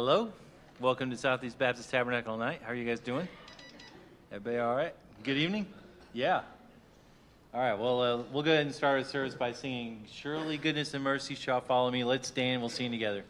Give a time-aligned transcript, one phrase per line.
[0.00, 0.32] Hello.
[0.78, 2.60] Welcome to Southeast Baptist Tabernacle Night.
[2.62, 3.26] How are you guys doing?
[4.30, 4.94] Everybody all right?
[5.24, 5.66] Good evening?
[6.12, 6.42] Yeah.
[7.52, 10.94] All right, well, uh, we'll go ahead and start our service by singing, Surely Goodness
[10.94, 12.04] and Mercy Shall Follow Me.
[12.04, 13.24] Let's stand, we'll sing together.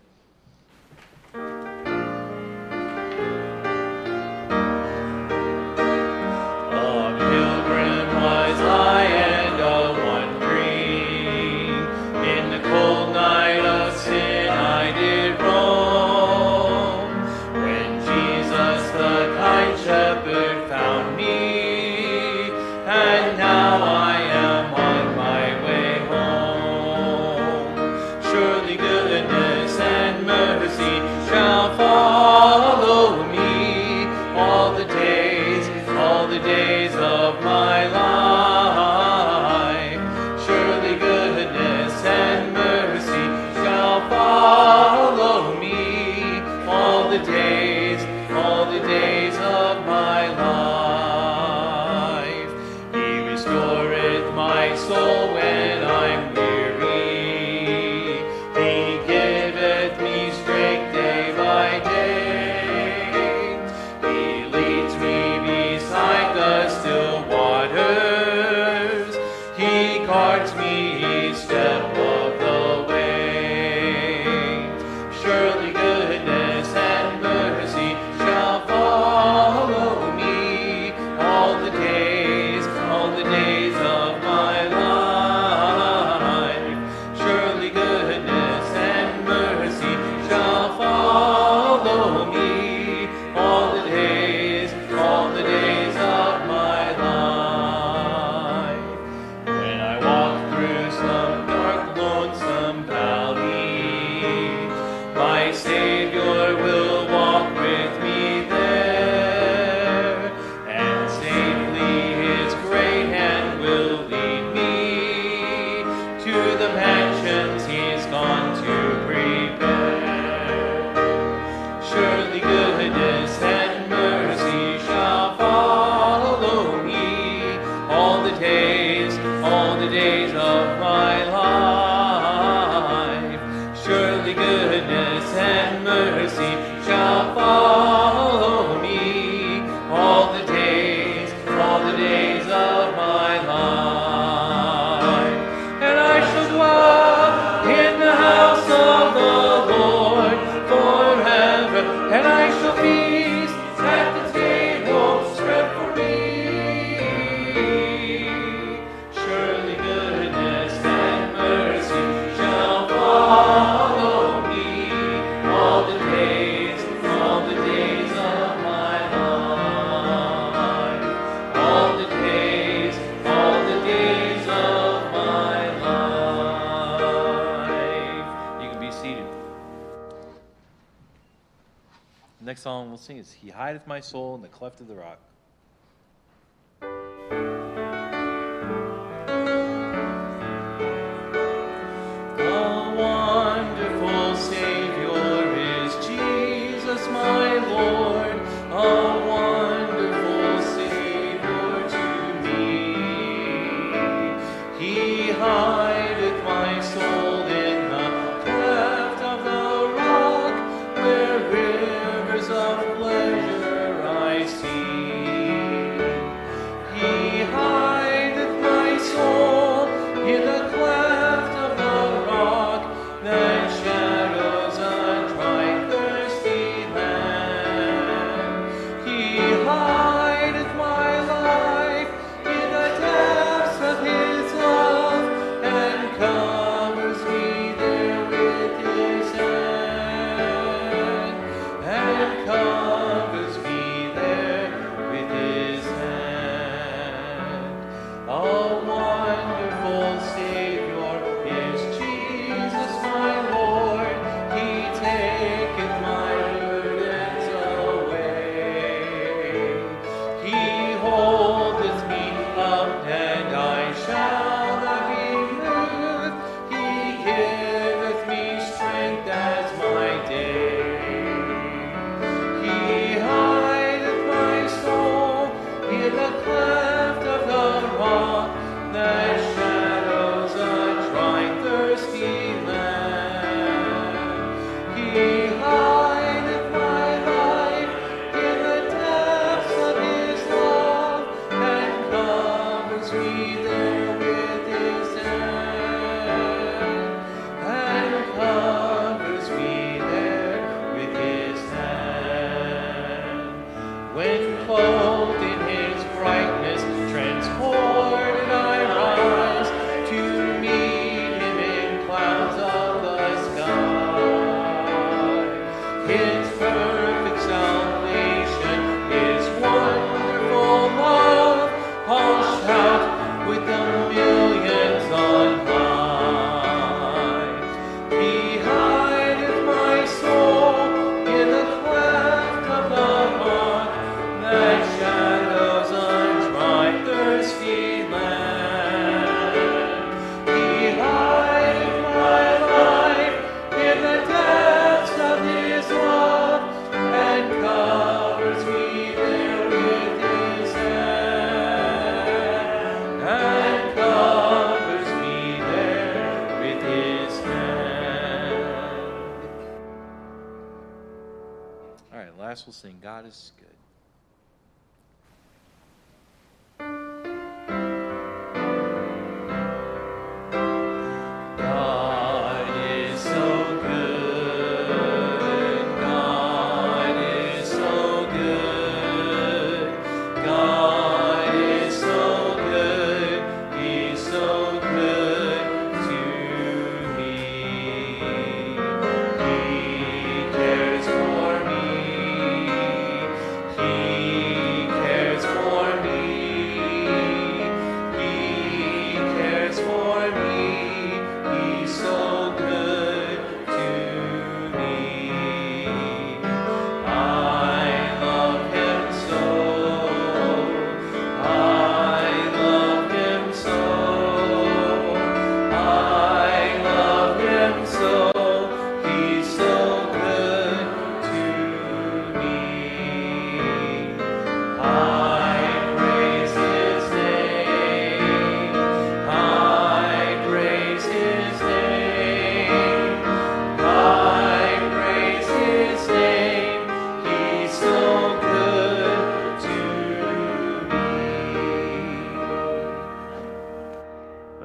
[184.81, 185.18] Of the rock.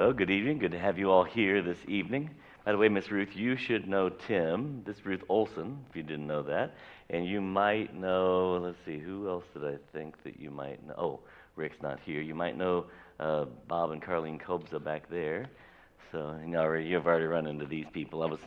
[0.04, 2.30] Have you all here this evening.
[2.66, 4.84] By the way, Miss Ruth, you should know Tim.
[4.86, 6.76] This is Ruth Olson, if you didn't know that.
[7.10, 10.94] And you might know, let's see, who else did I think that you might know?
[10.98, 11.20] Oh,
[11.56, 12.20] Rick's not here.
[12.20, 12.88] You might know
[13.22, 15.46] uh, Bob and Carlene Kobza back there.
[16.12, 18.24] So you know, you've already run into these people.
[18.24, 18.42] I was,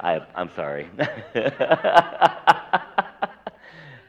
[0.00, 0.88] I, I'm sorry.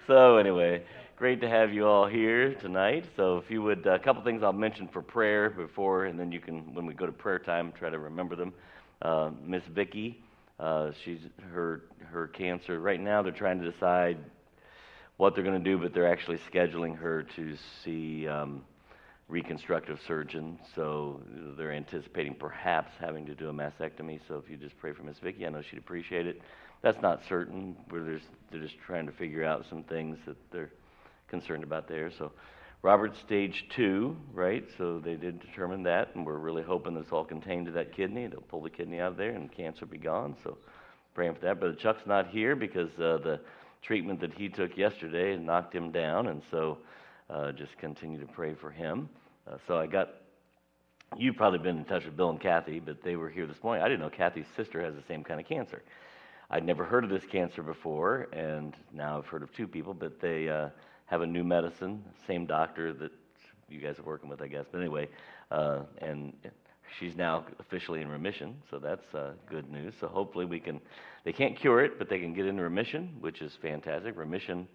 [0.08, 0.84] so anyway,
[1.18, 3.06] great to have you all here tonight.
[3.16, 6.42] So, if you would, a couple things I'll mention for prayer before, and then you
[6.42, 8.54] can, when we go to prayer time, try to remember them.
[9.02, 10.22] Uh, Miss Vicky,
[10.60, 11.20] uh, she's
[11.54, 12.80] her her cancer.
[12.80, 14.18] Right now, they're trying to decide
[15.16, 18.66] what they're going to do, but they're actually scheduling her to see um,
[19.30, 20.60] reconstructive surgeon.
[20.76, 21.22] So
[21.58, 24.20] they're anticipating perhaps having to do a mastectomy.
[24.28, 26.42] So if you just pray for Miss Vicky, I know she'd appreciate it.
[26.82, 27.78] That's not certain.
[27.90, 30.72] We're just, they're just trying to figure out some things that they're
[31.28, 32.12] concerned about there.
[32.18, 32.32] So
[32.82, 34.64] Robert's stage two, right?
[34.78, 38.28] So they did determine that, and we're really hoping it's all contained to that kidney.
[38.28, 40.36] They'll pull the kidney out of there, and cancer be gone.
[40.44, 40.58] So
[41.16, 41.60] praying for that.
[41.60, 43.40] But Chuck's not here because uh, the
[43.82, 46.78] treatment that he took yesterday knocked him down, and so
[47.30, 49.10] uh, just continue to pray for him.
[49.52, 50.10] Uh, so I got.
[51.18, 53.84] You've probably been in touch with Bill and Kathy, but they were here this morning.
[53.84, 55.82] I didn't know Kathy's sister has the same kind of cancer.
[56.50, 60.20] I'd never heard of this cancer before, and now I've heard of two people, but
[60.20, 60.70] they uh,
[61.06, 63.12] have a new medicine, same doctor that
[63.70, 64.66] you guys are working with, I guess.
[64.72, 65.08] But anyway,
[65.52, 66.34] uh, and
[67.00, 69.94] she's now officially in remission, so that's uh, good news.
[70.00, 70.80] So hopefully we can.
[71.24, 74.18] They can't cure it, but they can get into remission, which is fantastic.
[74.18, 74.68] Remission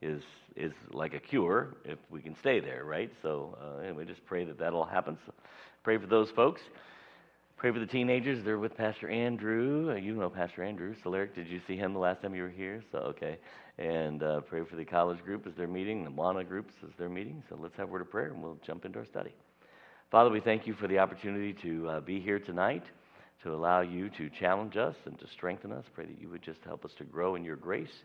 [0.00, 0.22] is
[0.56, 3.10] is like a cure if we can stay there, right?
[3.22, 5.16] So uh, anyway, just pray that that'll happen.
[5.26, 5.32] So
[5.82, 6.60] pray for those folks.
[7.62, 8.44] Pray for the teenagers.
[8.44, 9.92] They're with Pastor Andrew.
[9.92, 10.96] Uh, you know Pastor Andrew.
[11.04, 12.82] Soleric, did you see him the last time you were here?
[12.90, 13.38] So, okay.
[13.78, 17.08] And uh, pray for the college group as they're meeting, the Moana groups as they're
[17.08, 17.40] meeting.
[17.48, 19.32] So let's have a word of prayer and we'll jump into our study.
[20.10, 22.82] Father, we thank you for the opportunity to uh, be here tonight,
[23.44, 25.84] to allow you to challenge us and to strengthen us.
[25.94, 28.02] Pray that you would just help us to grow in your grace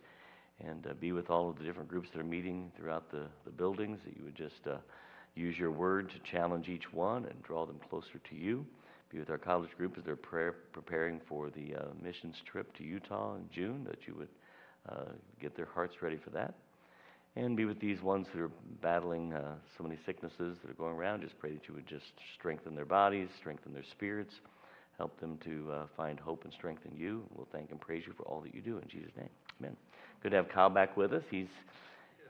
[0.63, 3.51] and uh, be with all of the different groups that are meeting throughout the, the
[3.51, 4.77] buildings, that you would just uh,
[5.33, 8.63] use your word to challenge each one and draw them closer to you
[9.09, 12.83] be with our college group as they're prayer, preparing for the uh, missions trip to
[12.83, 14.27] Utah in June, that you would
[14.89, 15.11] uh,
[15.41, 16.53] get their hearts ready for that.
[17.35, 20.95] And be with these ones who are battling uh, so many sicknesses that are going
[20.95, 21.21] around.
[21.21, 24.33] Just pray that you would just strengthen their bodies, strengthen their spirits,
[24.97, 27.23] help them to uh, find hope and strength in you.
[27.35, 29.29] We'll thank and praise you for all that you do in Jesus' name.
[29.61, 29.77] Amen.
[30.23, 31.23] Good to have Kyle back with us.
[31.29, 31.49] He's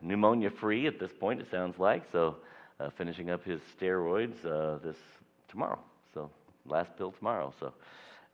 [0.02, 2.04] pneumonia free at this point, it sounds like.
[2.12, 2.36] So,
[2.80, 4.98] uh, finishing up his steroids uh, this
[5.50, 5.80] tomorrow.
[6.68, 7.54] Last bill tomorrow.
[7.60, 7.74] So,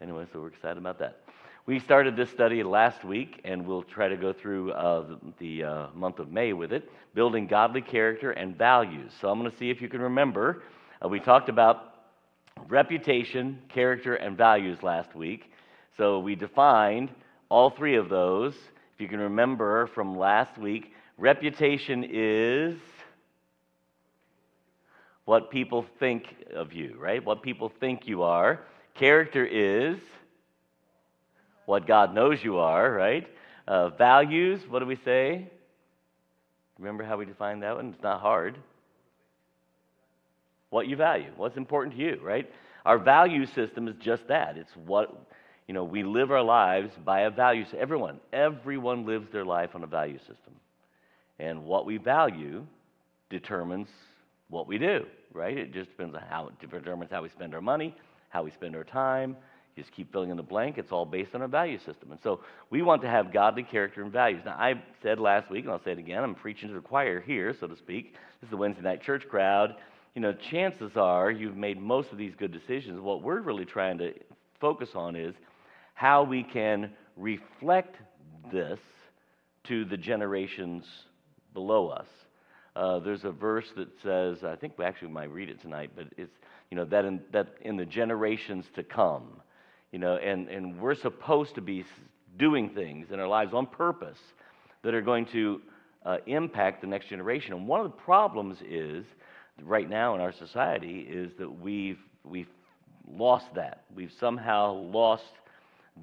[0.02, 1.20] anyway, so we're excited about that.
[1.66, 5.64] We started this study last week, and we'll try to go through uh, the, the
[5.64, 9.12] uh, month of May with it building godly character and values.
[9.22, 10.64] So, I'm going to see if you can remember.
[11.04, 11.94] Uh, we talked about
[12.68, 15.52] reputation, character, and values last week.
[15.98, 17.12] So, we defined
[17.50, 18.56] all three of those.
[18.96, 22.78] If you can remember from last week, reputation is
[25.26, 27.24] what people think of you, right?
[27.24, 28.62] What people think you are.
[28.96, 29.98] Character is
[31.66, 33.28] what God knows you are, right?
[33.68, 35.48] Uh, values, what do we say?
[36.78, 37.94] Remember how we defined that one?
[37.94, 38.58] It's not hard.
[40.70, 42.52] What you value, what's important to you, right?
[42.86, 44.58] Our value system is just that.
[44.58, 45.16] It's what,
[45.68, 47.80] you know, we live our lives by a value system.
[47.80, 50.54] Everyone, everyone lives their life on a value system.
[51.40, 52.66] And what we value
[53.30, 53.88] determines
[54.50, 55.58] what we do, right?
[55.58, 57.96] It just depends on how it determines how we spend our money,
[58.30, 59.36] how we spend our time.
[59.76, 60.78] You just keep filling in the blank.
[60.78, 62.12] It's all based on our value system.
[62.12, 64.44] And so we want to have godly character and values.
[64.46, 67.20] Now, I said last week, and I'll say it again, I'm preaching to the choir
[67.20, 68.14] here, so to speak.
[68.40, 69.76] This is the Wednesday night church crowd.
[70.14, 73.02] You know, chances are you've made most of these good decisions.
[73.02, 74.14] What we're really trying to
[74.62, 75.34] focus on is
[75.96, 77.96] how we can reflect
[78.52, 78.80] this
[79.64, 80.86] to the generations
[81.54, 82.08] below us.
[82.76, 86.08] Uh, there's a verse that says, I think we actually might read it tonight, but
[86.18, 86.34] it's,
[86.72, 89.42] you know, that in, that in the generations to come,
[89.92, 91.86] you know, and, and we're supposed to be
[92.38, 94.18] doing things in our lives on purpose
[94.82, 95.62] that are going to
[96.04, 97.54] uh, impact the next generation.
[97.54, 99.06] And one of the problems is,
[99.62, 102.50] right now in our society, is that we've, we've
[103.08, 103.84] lost that.
[103.96, 105.24] We've somehow lost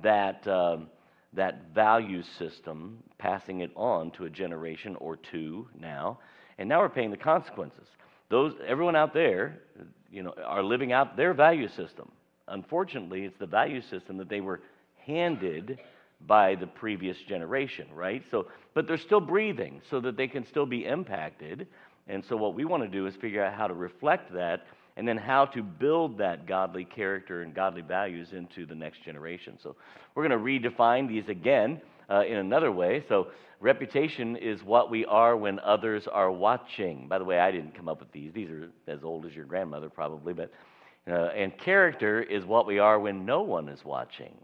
[0.02, 0.46] that.
[0.46, 0.86] Um,
[1.32, 6.18] that value system, passing it on to a generation or two now,
[6.60, 7.88] and now we're paying the consequences.
[8.28, 9.60] Those, everyone out there,
[10.12, 12.12] you know, are living out their value system.
[12.46, 14.60] Unfortunately, it's the value system that they were
[15.04, 15.78] handed
[16.26, 18.22] by the previous generation, right?
[18.30, 21.66] So, but they're still breathing so that they can still be impacted.
[22.08, 25.08] And so, what we want to do is figure out how to reflect that and
[25.08, 29.58] then how to build that godly character and godly values into the next generation.
[29.62, 29.76] So
[30.14, 33.04] we're going to redefine these again uh, in another way.
[33.08, 33.28] So
[33.60, 37.08] reputation is what we are when others are watching.
[37.08, 38.32] By the way, I didn't come up with these.
[38.32, 40.52] These are as old as your grandmother probably, but
[41.08, 44.34] uh, and character is what we are when no one is watching.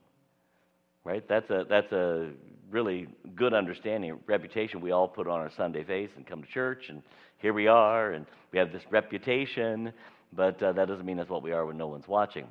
[1.05, 1.27] Right?
[1.29, 2.31] That's a that's a
[2.71, 4.19] really good understanding.
[4.27, 7.03] Reputation we all put on our Sunday face and come to church, and
[7.39, 9.93] here we are, and we have this reputation
[10.33, 12.47] but uh, that doesn't mean that's what we are when no one's watching.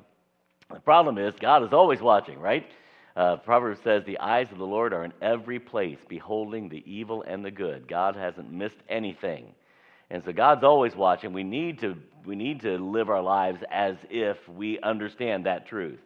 [0.72, 2.66] The problem is, God is always watching, right?
[3.16, 7.24] Uh, Proverbs says, The eyes of the Lord are in every place, beholding the evil
[7.26, 7.88] and the good.
[7.88, 9.54] God hasn't missed anything.
[10.10, 11.32] And so God's always watching.
[11.32, 15.98] We need to, we need to live our lives as if we understand that truth,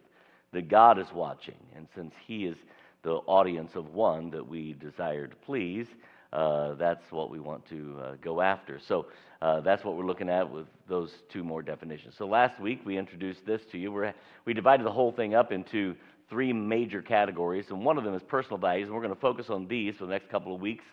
[0.53, 1.57] that God is watching.
[1.75, 2.55] And since He is
[3.03, 5.87] the audience of one that we desire to please,
[6.33, 8.79] uh, that's what we want to uh, go after.
[8.87, 9.07] So
[9.41, 12.15] uh, that's what we're looking at with those two more definitions.
[12.17, 13.91] So last week we introduced this to you.
[13.91, 14.13] We're,
[14.45, 15.95] we divided the whole thing up into
[16.31, 19.47] three major categories, and one of them is personal values, and we're going to focus
[19.49, 20.85] on these for the next couple of weeks,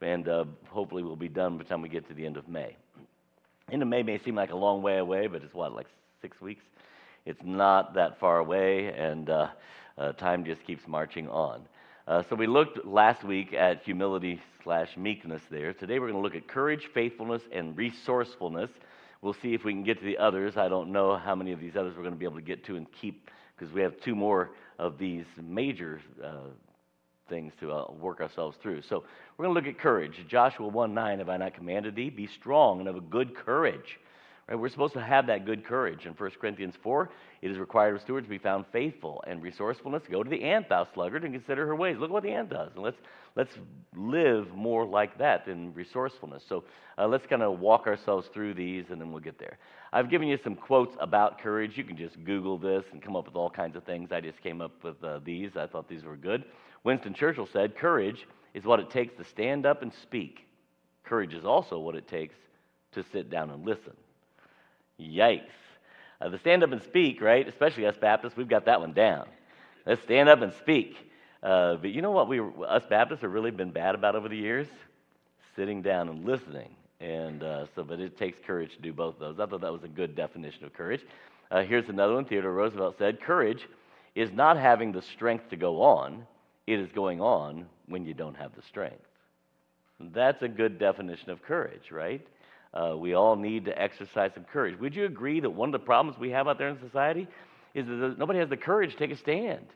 [0.00, 2.48] and uh, hopefully we'll be done by the time we get to the end of
[2.48, 2.74] May.
[3.70, 5.86] End of May may seem like a long way away, but it's what, like
[6.22, 6.62] six weeks?
[7.26, 9.48] It's not that far away, and uh,
[9.98, 11.60] uh, time just keeps marching on.
[12.06, 15.74] Uh, so we looked last week at humility slash meekness there.
[15.74, 18.70] Today we're going to look at courage, faithfulness, and resourcefulness.
[19.20, 20.56] We'll see if we can get to the others.
[20.56, 22.64] I don't know how many of these others we're going to be able to get
[22.66, 26.50] to and keep because we have two more of these major uh,
[27.28, 28.82] things to uh, work ourselves through.
[28.82, 29.04] So
[29.36, 30.14] we're going to look at courage.
[30.28, 32.10] Joshua 1 9, have I not commanded thee?
[32.10, 33.98] Be strong and of a good courage.
[34.48, 34.58] Right?
[34.58, 36.06] We're supposed to have that good courage.
[36.06, 37.10] In 1 Corinthians 4,
[37.42, 40.04] it is required of stewards to be found faithful and resourcefulness.
[40.10, 41.98] Go to the ant, thou sluggard, and consider her ways.
[41.98, 42.70] Look what the ant does.
[42.74, 42.96] And let's,
[43.36, 43.52] let's
[43.94, 46.44] live more like that than resourcefulness.
[46.48, 46.64] So
[46.96, 49.58] uh, let's kind of walk ourselves through these, and then we'll get there.
[49.92, 51.76] I've given you some quotes about courage.
[51.76, 54.12] You can just Google this and come up with all kinds of things.
[54.12, 55.56] I just came up with uh, these.
[55.56, 56.44] I thought these were good.
[56.84, 60.46] Winston Churchill said, Courage is what it takes to stand up and speak.
[61.04, 62.34] Courage is also what it takes
[62.92, 63.92] to sit down and listen.
[65.00, 65.42] Yikes.
[66.20, 67.46] Uh, the stand up and speak, right?
[67.46, 69.28] Especially us Baptists, we've got that one down.
[69.86, 70.96] Let's stand up and speak.
[71.42, 74.36] Uh, but you know what we, us Baptists, have really been bad about over the
[74.36, 74.66] years?
[75.54, 76.74] Sitting down and listening.
[77.00, 79.40] And uh, so, but it takes courage to do both of those.
[79.40, 81.02] I thought that was a good definition of courage.
[81.50, 82.24] Uh, here's another one.
[82.24, 83.68] Theodore Roosevelt said, Courage
[84.14, 86.26] is not having the strength to go on,
[86.66, 89.04] it is going on when you don't have the strength.
[90.00, 92.26] That's a good definition of courage, right?
[92.74, 94.78] Uh, we all need to exercise some courage.
[94.78, 97.26] Would you agree that one of the problems we have out there in society
[97.74, 99.66] is that nobody has the courage to take a stand?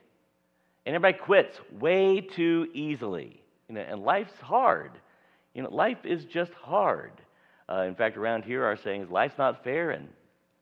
[0.85, 3.41] And everybody quits way too easily.
[3.69, 4.91] You know, and life's hard.
[5.53, 7.13] You know, life is just hard.
[7.69, 10.07] Uh, in fact, around here, our saying is life's not fair, and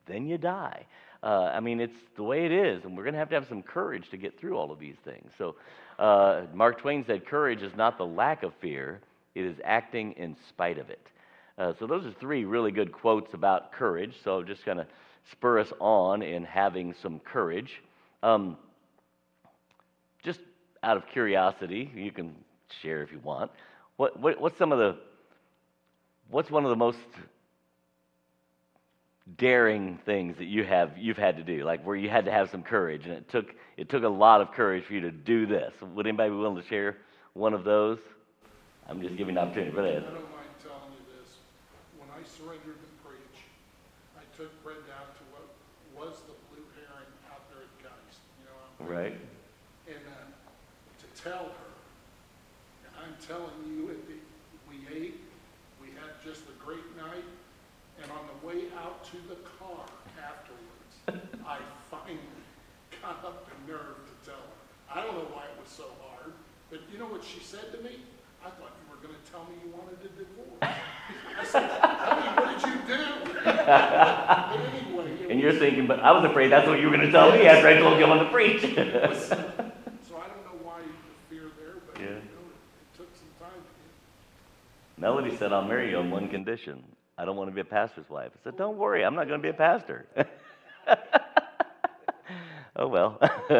[0.08, 0.86] then you die.
[1.24, 3.48] Uh, I mean, it's the way it is, and we're going to have to have
[3.48, 5.32] some courage to get through all of these things.
[5.38, 5.56] So,
[6.00, 9.02] uh, Mark Twain said, Courage is not the lack of fear,
[9.36, 11.08] it is acting in spite of it.
[11.62, 14.16] Uh, so those are three really good quotes about courage.
[14.24, 14.88] So just kind of
[15.32, 17.84] spur us on in having some courage.
[18.24, 18.58] Um,
[20.24, 20.40] just
[20.82, 22.34] out of curiosity, you can
[22.82, 23.52] share if you want.
[23.98, 24.98] What, what, what's some of the
[26.32, 26.98] what's one of the most
[29.38, 32.50] daring things that you have you've had to do, like where you had to have
[32.50, 35.46] some courage, and it took it took a lot of courage for you to do
[35.46, 35.72] this.
[35.80, 36.98] Would anybody be willing to share
[37.34, 38.00] one of those?
[38.90, 39.76] I'm just giving an opportunity.
[39.78, 40.04] Really,
[42.52, 43.48] surrendered and preached,
[44.20, 45.48] I took Brenda down to what
[45.96, 48.60] was the blue heron out there at Geist, you know.
[48.60, 49.16] I'm- Right.
[49.88, 50.28] And uh,
[51.00, 51.72] to tell her,
[52.84, 54.20] and I'm telling you, at the,
[54.68, 55.24] we ate,
[55.80, 57.24] we had just a great night,
[58.04, 59.88] and on the way out to the car
[60.20, 60.94] afterwards,
[61.48, 61.60] I
[61.90, 62.20] finally
[63.02, 64.60] got up the nerve to tell her.
[64.92, 66.34] I don't know why it was so hard,
[66.70, 68.04] but you know what she said to me?
[68.44, 70.76] I thought you were going to tell me you wanted a divorce.
[71.42, 73.04] I said, honey, what did you do?
[73.44, 73.70] But
[74.54, 75.12] anyway.
[75.24, 77.12] it And you're was- thinking, but I was afraid that's what you were going to
[77.12, 78.62] tell me after I told you I wanted to preach.
[78.62, 82.12] So I don't know why the fear there, but you Yeah.
[82.14, 83.62] know, it took some time.
[84.98, 86.84] Melody said, I'll marry you on one condition.
[87.18, 88.32] I don't want to be a pastor's wife.
[88.40, 90.06] I said, Don't worry, I'm not going to be a pastor.
[92.76, 93.18] oh, well.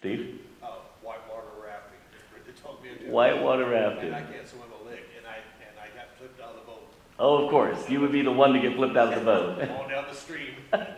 [0.00, 0.40] Steve?
[0.62, 0.70] Oh, uh,
[1.02, 1.98] whitewater rafting.
[2.46, 3.10] They told me to do.
[3.12, 4.34] Whitewater And I rafting.
[4.34, 6.88] can't swim a lick, and I, and I got flipped out of the boat,
[7.24, 7.88] Oh, of course.
[7.88, 9.68] You would be the one to get flipped out of the boat.
[9.68, 10.54] falling down the stream.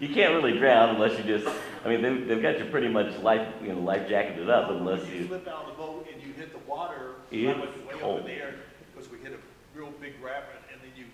[0.00, 1.46] You can't really drown unless you just,
[1.84, 5.06] I mean, they've, they've got you pretty much life, you know, life jacketed up unless
[5.08, 7.86] You you, flip out of the boat and you hit the water, It's I went
[7.86, 8.18] way cold.
[8.18, 8.54] over there,
[8.92, 11.04] because we hit a real big rapid, and then you,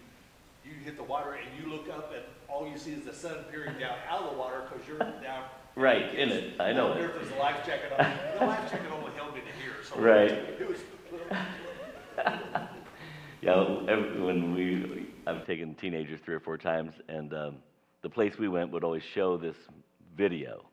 [0.65, 3.45] you hit the water and you look up and all you see is the sun
[3.51, 5.45] peering down out of the water, because you're down.
[5.77, 6.59] right, in it.
[6.59, 7.21] I know There it.
[7.21, 8.11] was a life jacket on,
[8.41, 10.01] the life jacket only held me to here, so.
[10.01, 10.31] Right.
[10.31, 10.79] It was,
[13.43, 17.57] Yeah, when we, I've taken teenagers three or four times, and um,
[18.03, 19.57] the place we went would always show this
[20.15, 20.67] video.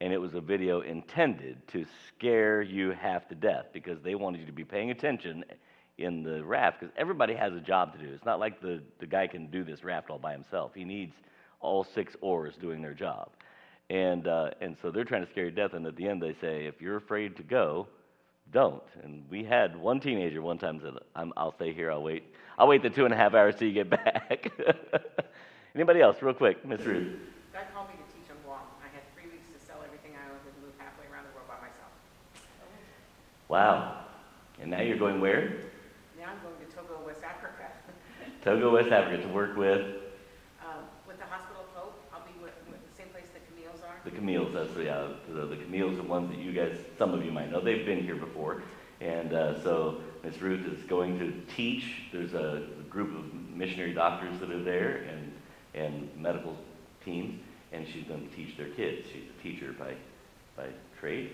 [0.00, 4.40] And it was a video intended to scare you half to death because they wanted
[4.40, 5.44] you to be paying attention
[5.98, 8.10] in the raft because everybody has a job to do.
[8.10, 10.72] It's not like the, the guy can do this raft all by himself.
[10.74, 11.14] He needs
[11.60, 13.28] all six oars doing their job.
[13.90, 16.22] And, uh, and so they're trying to scare you to death, and at the end
[16.22, 17.88] they say, if you're afraid to go,
[18.52, 18.82] don't.
[19.02, 21.90] And we had one teenager one time said, I'm, "I'll stay here.
[21.90, 22.24] I'll wait.
[22.58, 24.50] I'll wait the two and a half hours till you get back."
[25.74, 27.18] Anybody else, real quick, Miss Ruth?
[27.52, 28.64] God called me to teach on Guam.
[28.80, 31.48] I had three weeks to sell everything I owned and move halfway around the world
[31.48, 31.92] by myself.
[33.48, 34.04] Wow.
[34.60, 35.52] And now you're going where?
[36.18, 37.68] Now I'm going to Togo, West Africa.
[38.42, 40.00] Togo, West Africa, to work with
[40.64, 43.84] Um, With the Hospital of Hope, I'll be with, with the same place the Camille's
[43.84, 43.95] are.
[44.06, 44.54] The Camille's.
[44.54, 47.50] That's the, uh, the, the Camille's are ones that you guys, some of you might
[47.50, 47.60] know.
[47.60, 48.62] They've been here before.
[49.00, 51.84] And uh, so Miss Ruth is going to teach.
[52.12, 55.32] There's a group of missionary doctors that are there and,
[55.74, 56.56] and medical
[57.04, 57.38] teams,
[57.72, 59.08] and she's going to teach their kids.
[59.12, 59.92] She's a teacher by,
[60.56, 61.32] by trade.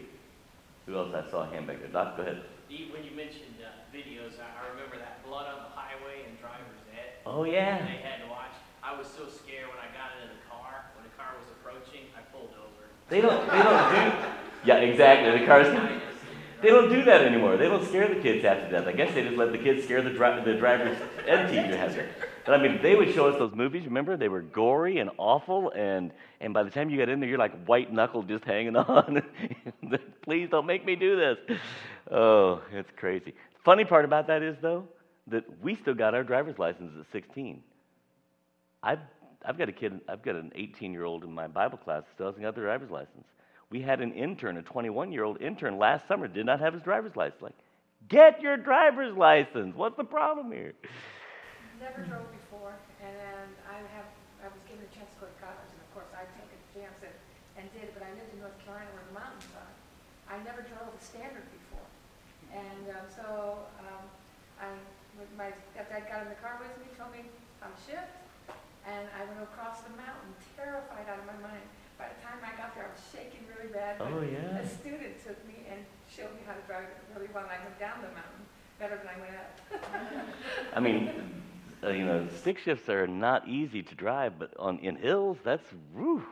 [0.87, 1.89] Who else I saw a hand back there?
[1.89, 2.43] Doc, go ahead.
[2.69, 6.81] When you mentioned uh, videos, I, I remember that blood on the highway and driver's
[6.97, 7.21] ed.
[7.27, 7.85] Oh, yeah.
[7.85, 8.57] They had to watch.
[8.83, 10.91] I was so scared when I got into the car.
[10.99, 12.91] When the car was approaching, I pulled over.
[13.13, 14.17] They don't, they don't do,
[14.65, 15.39] yeah, exactly.
[15.39, 15.67] The cars,
[16.63, 17.59] they don't do that anymore.
[17.59, 18.87] They don't scare the kids half to death.
[18.87, 20.97] I guess they just let the kids scare the, dri- the driver's
[21.27, 22.15] ed teacher half to death.
[22.47, 23.85] But I mean, they would show us those movies.
[23.85, 27.29] Remember, they were gory and awful, and and by the time you got in there,
[27.29, 29.23] you're like white knuckled just hanging on.
[30.23, 31.59] Please don't make me do this.
[32.11, 33.35] Oh, it's crazy.
[33.63, 34.89] Funny part about that is though
[35.27, 37.63] that we still got our driver's license at 16.
[38.83, 39.01] I've
[39.45, 40.01] I've got a kid.
[40.09, 42.65] I've got an 18 year old in my Bible class that still hasn't got their
[42.65, 43.27] driver's license.
[43.71, 46.83] We had an intern, a 21 year old intern last summer, did not have his
[46.83, 47.41] driver's license.
[47.41, 47.57] Like,
[48.09, 49.75] get your driver's license.
[49.75, 50.75] What's the problem here?
[51.81, 54.07] Never drove before, and then I have,
[54.45, 56.61] I was given a chance to go to college, and of course, I took a
[56.71, 57.17] chance and,
[57.59, 59.73] and did, but I lived in North Carolina where the mountains are.
[60.31, 61.89] I never drove a standard before,
[62.55, 64.07] and, um, so, um,
[64.63, 64.79] I,
[65.35, 67.27] my, stepdad got in the car with me, told me,
[67.59, 68.22] I'm shift,
[68.87, 71.67] and I went across the mountain, terrified out of my mind.
[71.99, 73.99] By the time I got there, I was shaking really bad.
[73.99, 74.59] but Oh, yeah.
[74.59, 77.79] A student took me and showed me how to drive really well, and I went
[77.79, 78.43] down the mountain
[78.79, 80.27] better than I went up.
[80.75, 81.11] I mean,
[81.85, 85.67] uh, you know, stick shifts are not easy to drive, but on in hills, that's
[85.95, 86.25] whew,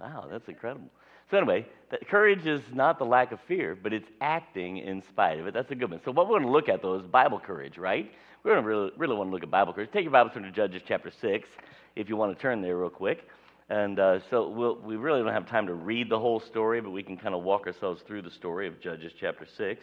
[0.00, 0.90] wow, that's incredible.
[1.30, 1.66] So anyway,
[2.08, 5.54] courage is not the lack of fear, but it's acting in spite of it.
[5.54, 6.00] That's a good one.
[6.04, 8.10] So what we're going to look at though is Bible courage, right?
[8.42, 9.90] We're going to really, really want to look at Bible courage.
[9.92, 11.48] Take your Bible to Judges chapter six,
[11.96, 13.28] if you want to turn there real quick.
[13.68, 16.90] And uh, so we'll, we really don't have time to read the whole story, but
[16.90, 19.80] we can kind of walk ourselves through the story of Judges chapter six,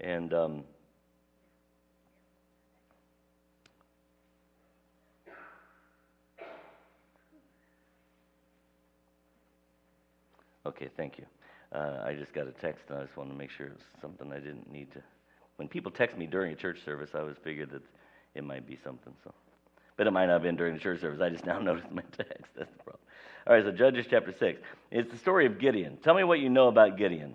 [0.00, 0.34] and.
[0.34, 0.64] Um,
[10.74, 11.24] Okay, thank you.
[11.72, 13.82] Uh, I just got a text, and I just wanted to make sure it was
[14.00, 15.02] something I didn't need to.
[15.56, 17.82] When people text me during a church service, I always figured that
[18.34, 19.12] it might be something.
[19.22, 19.32] So,
[19.96, 21.20] but it might not have been during the church service.
[21.20, 22.52] I just now noticed my text.
[22.56, 23.02] That's the problem.
[23.46, 24.60] All right, so Judges chapter six.
[24.90, 25.98] It's the story of Gideon.
[25.98, 27.34] Tell me what you know about Gideon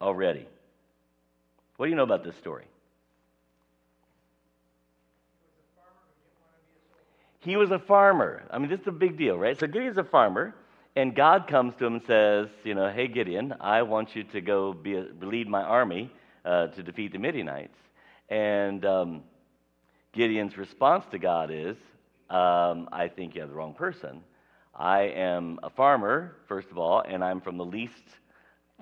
[0.00, 0.46] already.
[1.76, 2.64] What do you know about this story?
[7.40, 8.42] he was a farmer.
[8.50, 9.58] I mean, this is a big deal, right?
[9.58, 10.54] So Gideon's a farmer,
[10.98, 14.40] and God comes to him and says, you know, hey, Gideon, I want you to
[14.40, 16.10] go be a, lead my army
[16.44, 17.76] uh, to defeat the Midianites.
[18.28, 19.22] And um,
[20.12, 21.76] Gideon's response to God is,
[22.30, 24.22] um, I think you have the wrong person.
[24.74, 27.92] I am a farmer, first of all, and I'm from the least,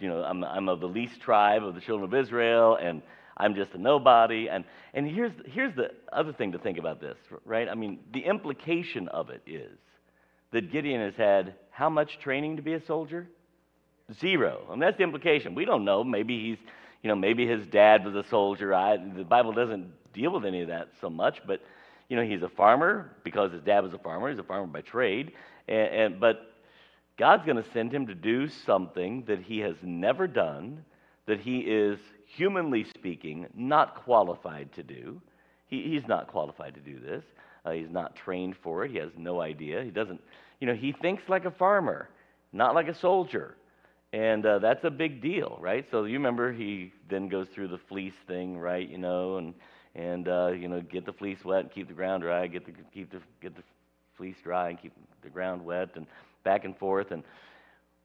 [0.01, 3.03] you know, I'm, I'm of the least tribe of the children of Israel, and
[3.37, 4.49] I'm just a nobody.
[4.49, 7.69] And, and here's, here's the other thing to think about this, right?
[7.69, 9.77] I mean, the implication of it is
[10.53, 13.29] that Gideon has had how much training to be a soldier?
[14.21, 14.69] Zero.
[14.71, 15.55] And that's the implication.
[15.55, 16.05] We don't know.
[16.05, 16.59] Maybe he's,
[17.03, 18.73] you know, maybe his dad was a soldier.
[18.75, 21.61] I, the Bible doesn't deal with any of that so much, but,
[22.09, 24.31] you know, he's a farmer because his dad was a farmer.
[24.31, 25.33] He's a farmer by trade.
[25.69, 26.53] And, and but
[27.19, 30.85] God's going to send him to do something that he has never done,
[31.27, 35.21] that he is, humanly speaking, not qualified to do.
[35.69, 37.25] He, he's not qualified to do this.
[37.67, 38.93] Uh, he's not trained for it.
[38.93, 39.85] He has no idea.
[39.85, 40.23] He doesn't,
[40.61, 42.11] you know, he thinks like a farmer,
[42.53, 43.57] not like a soldier.
[44.13, 45.87] And uh, that's a big deal, right?
[45.91, 48.89] So you remember he then goes through the fleece thing, right?
[48.89, 49.55] You know, and
[49.97, 52.47] and uh, you know, get the fleece wet and keep the ground dry.
[52.47, 53.63] Get the keep the get the
[54.17, 56.07] fleece dry and keep the ground wet, and
[56.45, 57.11] back and forth.
[57.11, 57.25] And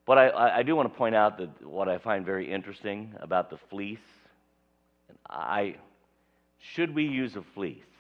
[0.06, 3.50] what I, I do want to point out that what I find very interesting about
[3.50, 4.00] the fleece,
[5.10, 5.76] and I
[6.60, 7.91] should we use a fleece?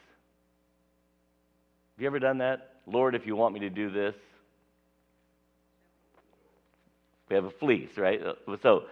[2.01, 2.77] You ever done that?
[2.87, 4.15] Lord, if you want me to do this,
[7.29, 8.19] we have a fleece, right?
[8.63, 8.85] So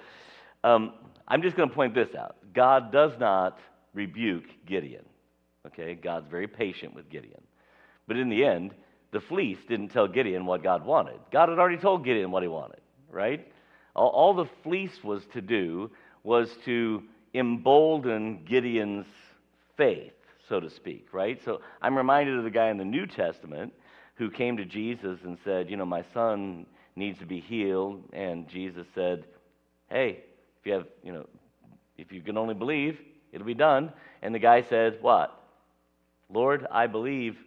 [0.63, 0.93] um,
[1.27, 2.35] I'm just going to point this out.
[2.53, 3.57] God does not
[3.95, 5.03] rebuke Gideon.
[5.65, 7.41] Okay, God's very patient with Gideon.
[8.07, 8.75] But in the end,
[9.11, 11.19] the fleece didn't tell Gideon what God wanted.
[11.31, 13.51] God had already told Gideon what he wanted, right?
[13.95, 15.89] All, all the fleece was to do
[16.23, 17.01] was to
[17.33, 19.07] embolden Gideon's
[19.77, 20.13] faith,
[20.49, 21.39] so to speak, right?
[21.45, 23.71] So I'm reminded of the guy in the New Testament
[24.15, 28.03] who came to Jesus and said, You know, my son needs to be healed.
[28.11, 29.23] And Jesus said,
[29.89, 30.23] Hey,
[30.59, 31.25] if you have, you know,
[31.97, 32.99] if you can only believe,
[33.31, 33.93] it'll be done.
[34.21, 35.35] And the guy said, What?
[36.31, 37.37] Lord, I believe,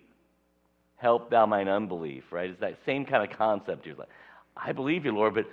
[0.97, 2.51] help thou mine unbelief, right?
[2.51, 3.87] It's that same kind of concept.
[3.87, 4.09] You're like,
[4.57, 5.47] I believe you, Lord, but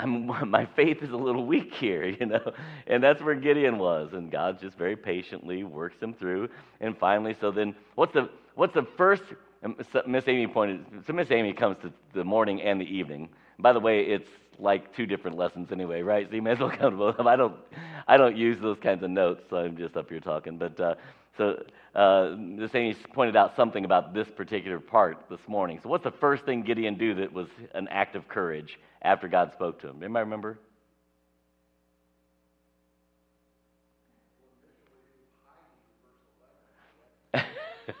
[0.00, 2.52] I'm, my faith is a little weak here, you know?
[2.86, 4.10] And that's where Gideon was.
[4.12, 6.48] And God just very patiently works him through.
[6.80, 9.22] And finally, so then, what's the, what's the first,
[10.06, 13.28] Miss Amy pointed, so Miss Amy comes to the morning and the evening.
[13.58, 16.28] By the way, it's like two different lessons anyway, right?
[16.28, 17.26] So you may as well come to both of them.
[17.26, 17.54] I don't,
[18.08, 20.58] I don't use those kinds of notes, so I'm just up here talking.
[20.58, 20.94] But uh,
[21.36, 21.62] so
[21.94, 25.80] uh, Miss Amy pointed out something about this particular part this morning.
[25.82, 29.52] So what's the first thing Gideon do that was an act of courage after God
[29.52, 30.02] spoke to him?
[30.02, 30.58] Anybody remember?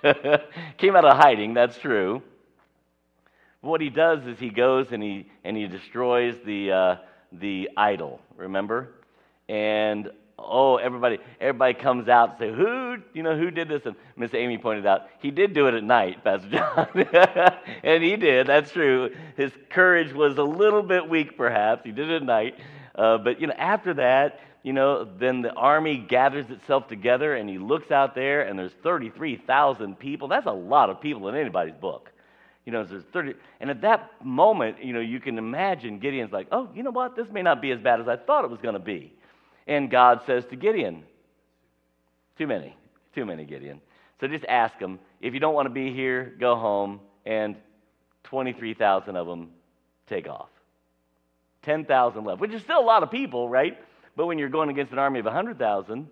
[0.78, 2.22] Came out of hiding, that's true.
[3.60, 6.96] What he does is he goes and he, and he destroys the, uh,
[7.32, 8.94] the idol, remember?
[9.48, 10.10] And
[10.42, 13.82] oh, everybody, everybody comes out and say, who, you know, who did this?
[13.84, 16.88] And Miss Amy pointed out, he did do it at night, Pastor John.
[17.82, 19.14] and he did, that's true.
[19.36, 21.84] His courage was a little bit weak, perhaps.
[21.84, 22.56] He did it at night.
[22.94, 27.48] Uh, but, you know, after that, you know, then the army gathers itself together and
[27.48, 30.28] he looks out there and there's 33,000 people.
[30.28, 32.10] That's a lot of people in anybody's book.
[32.66, 33.34] You know, there's 30.
[33.60, 37.16] And at that moment, you know, you can imagine Gideon's like, oh, you know what?
[37.16, 39.14] This may not be as bad as I thought it was going to be.
[39.70, 41.04] And God says to Gideon,
[42.36, 42.76] too many,
[43.14, 43.80] too many, Gideon.
[44.20, 47.54] So just ask them, if you don't want to be here, go home, and
[48.24, 49.50] 23,000 of them
[50.08, 50.48] take off.
[51.62, 53.78] 10,000 left, which is still a lot of people, right?
[54.16, 56.08] But when you're going against an army of 100,000,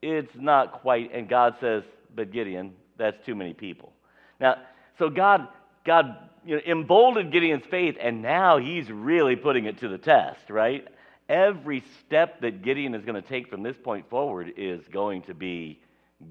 [0.00, 1.12] it's not quite.
[1.12, 1.82] And God says,
[2.14, 3.92] but Gideon, that's too many people.
[4.38, 4.58] Now,
[5.00, 5.48] so God,
[5.84, 10.48] God you know, emboldened Gideon's faith, and now he's really putting it to the test,
[10.48, 10.86] right?
[11.28, 15.34] Every step that Gideon is going to take from this point forward is going to
[15.34, 15.80] be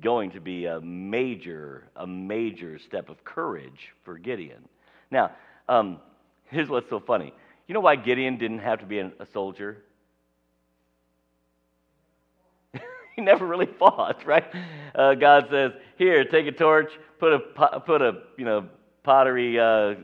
[0.02, 4.68] going to be a major, a major step of courage for Gideon.
[5.12, 5.32] Now,
[5.68, 6.00] um,
[6.46, 7.34] here's what's so funny.
[7.68, 9.84] You know why Gideon didn't have to be a soldier?
[13.16, 14.46] he never really fought, right?
[14.94, 18.68] Uh, God says, "Here, take a torch, put a put a you know
[19.04, 19.96] pottery uh,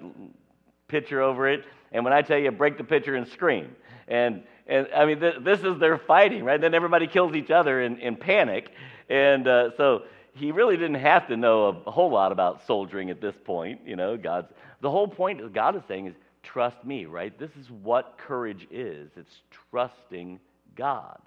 [0.87, 3.75] pitcher over it, and when I tell you break the pitcher and scream."
[4.07, 6.61] And and I mean, th- this is their fighting, right?
[6.61, 8.69] Then everybody kills each other in, in panic,
[9.09, 10.03] and uh, so
[10.35, 13.81] he really didn't have to know a, whole lot about soldiering at this point.
[13.85, 14.47] You know, God's
[14.79, 17.37] the whole point God is saying is trust me, right?
[17.37, 19.09] This is what courage is.
[19.17, 20.39] It's trusting
[20.75, 21.19] God.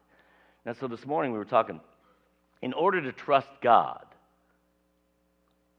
[0.64, 1.81] Now, so this morning we were talking,
[2.62, 4.05] in order to trust God,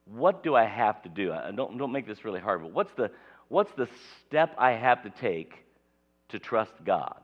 [0.05, 1.31] what do I have to do?
[1.31, 3.09] I don't, don't make this really hard, but what's the,
[3.47, 3.87] what's the
[4.27, 5.63] step I have to take
[6.29, 7.22] to trust God?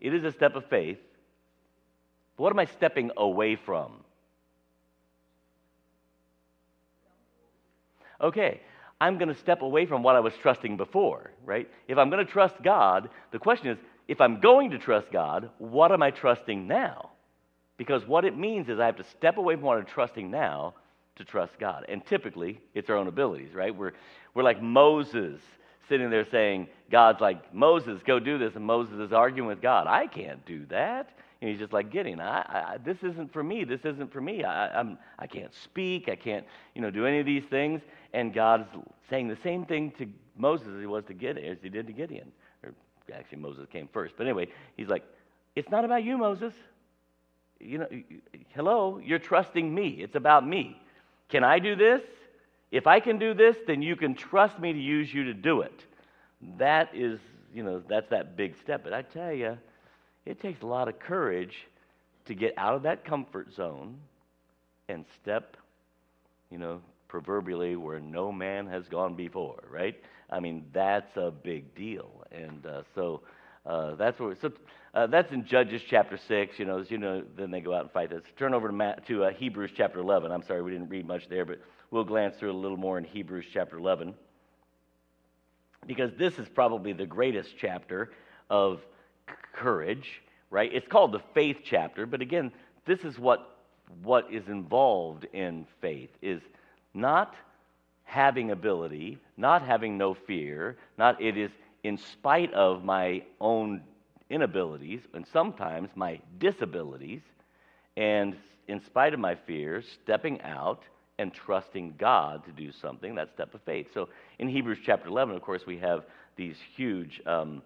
[0.00, 0.98] It is a step of faith.
[2.36, 4.04] But what am I stepping away from?
[8.20, 8.60] Okay,
[9.00, 11.68] I'm going to step away from what I was trusting before, right?
[11.86, 15.50] If I'm going to trust God, the question is if I'm going to trust God,
[15.58, 17.10] what am I trusting now?
[17.76, 20.74] Because what it means is I have to step away from what I'm trusting now
[21.16, 21.84] to trust God.
[21.88, 23.74] And typically, it's our own abilities, right?
[23.74, 23.92] We're,
[24.34, 25.40] we're like Moses
[25.88, 28.54] sitting there saying, God's like, Moses, go do this.
[28.56, 29.86] And Moses is arguing with God.
[29.86, 31.10] I can't do that.
[31.40, 33.64] And he's just like, Gideon, I, I, this isn't for me.
[33.64, 34.42] This isn't for me.
[34.42, 36.08] I, I'm, I can't speak.
[36.08, 37.80] I can't, you know, do any of these things.
[38.12, 38.68] And God's
[39.08, 41.92] saying the same thing to Moses as he was to Gideon, as he did to
[41.92, 42.32] Gideon.
[42.64, 42.72] Or
[43.14, 44.14] actually, Moses came first.
[44.16, 45.04] But anyway, he's like,
[45.54, 46.54] it's not about you, Moses.
[47.60, 47.88] You know,
[48.54, 49.88] hello, you're trusting me.
[50.00, 50.80] It's about me.
[51.28, 52.02] Can I do this?
[52.70, 55.62] If I can do this, then you can trust me to use you to do
[55.62, 55.84] it.
[56.58, 57.18] That is,
[57.54, 58.84] you know, that's that big step.
[58.84, 59.56] But I tell you,
[60.26, 61.54] it takes a lot of courage
[62.26, 63.96] to get out of that comfort zone
[64.88, 65.56] and step,
[66.50, 69.96] you know, proverbially where no man has gone before, right?
[70.30, 72.10] I mean, that's a big deal.
[72.30, 73.22] And uh, so
[73.64, 74.52] uh, that's where, so
[74.92, 77.82] uh, that's in Judges chapter 6, you know, as you know, then they go out
[77.82, 78.22] and fight this.
[78.38, 80.30] Turn over to, Matt, to uh, Hebrews chapter 11.
[80.30, 83.04] I'm sorry, we didn't read much there, but we'll glance through a little more in
[83.04, 84.14] Hebrews chapter 11.
[85.86, 88.10] Because this is probably the greatest chapter
[88.50, 88.80] of
[89.52, 90.70] courage, right?
[90.72, 92.52] It's called the faith chapter, but again,
[92.86, 93.54] this is what
[94.02, 96.42] what is involved in faith is
[96.92, 97.34] not
[98.04, 101.50] having ability, not having no fear, not it is
[101.84, 103.82] in spite of my own
[104.30, 107.22] inabilities and sometimes my disabilities
[107.96, 110.82] and in spite of my fears, stepping out
[111.18, 113.88] and trusting God to do something, that step of faith.
[113.92, 116.04] So in Hebrews chapter 11, of course, we have
[116.36, 117.62] these huge um,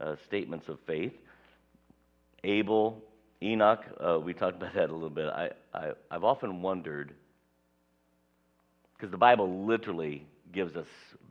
[0.00, 1.12] uh, statements of faith.
[2.42, 3.00] Abel,
[3.42, 5.28] Enoch, uh, we talked about that a little bit.
[5.28, 7.14] I, I, I've often wondered,
[8.96, 10.86] because the Bible literally gives us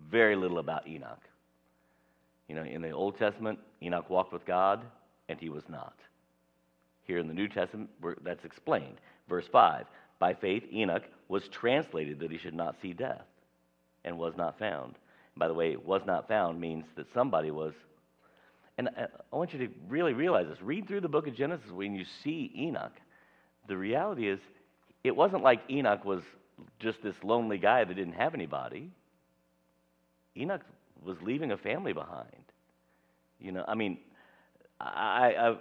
[0.09, 1.21] very little about Enoch.
[2.47, 4.81] You know, in the Old Testament, Enoch walked with God,
[5.27, 5.95] and he was not.
[7.03, 7.89] Here in the New Testament,
[8.23, 8.97] that's explained.
[9.27, 9.85] Verse 5
[10.19, 13.25] By faith, Enoch was translated that he should not see death,
[14.03, 14.95] and was not found.
[15.37, 17.73] By the way, was not found means that somebody was.
[18.77, 20.61] And uh, I want you to really realize this.
[20.61, 22.93] Read through the book of Genesis when you see Enoch.
[23.67, 24.39] The reality is,
[25.03, 26.21] it wasn't like Enoch was
[26.79, 28.89] just this lonely guy that didn't have anybody.
[30.37, 30.61] Enoch
[31.03, 32.27] was leaving a family behind.
[33.39, 33.97] You know, I mean,
[34.79, 35.55] I, I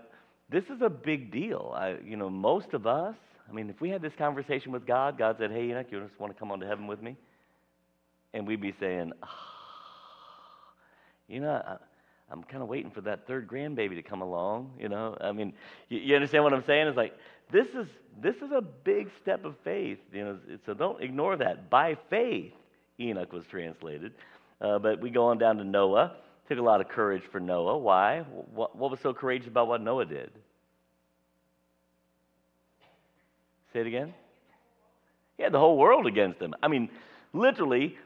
[0.50, 1.72] this is a big deal.
[1.74, 3.16] I, you know, most of us,
[3.48, 6.18] I mean, if we had this conversation with God, God said, "Hey, Enoch, you just
[6.18, 7.16] want to come on to heaven with me?"
[8.32, 9.28] And we'd be saying, oh,
[11.28, 11.76] "You know, I,
[12.30, 15.52] I'm kind of waiting for that third grandbaby to come along." You know, I mean,
[15.88, 16.88] you, you understand what I'm saying?
[16.88, 17.14] It's like
[17.52, 17.86] this is
[18.22, 19.98] this is a big step of faith.
[20.12, 21.70] You know, so don't ignore that.
[21.70, 22.52] By faith,
[22.98, 24.12] Enoch was translated.
[24.60, 26.16] Uh, but we go on down to Noah.
[26.48, 27.78] Took a lot of courage for Noah.
[27.78, 28.20] Why?
[28.52, 30.30] What, what was so courageous about what Noah did?
[33.74, 34.14] Say it again.
[35.36, 36.54] He had the whole world against him.
[36.62, 36.88] I mean,
[37.32, 37.96] literally,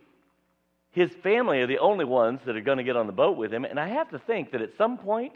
[0.93, 3.53] his family are the only ones that are going to get on the boat with
[3.53, 3.65] him.
[3.65, 5.35] And I have to think that at some point,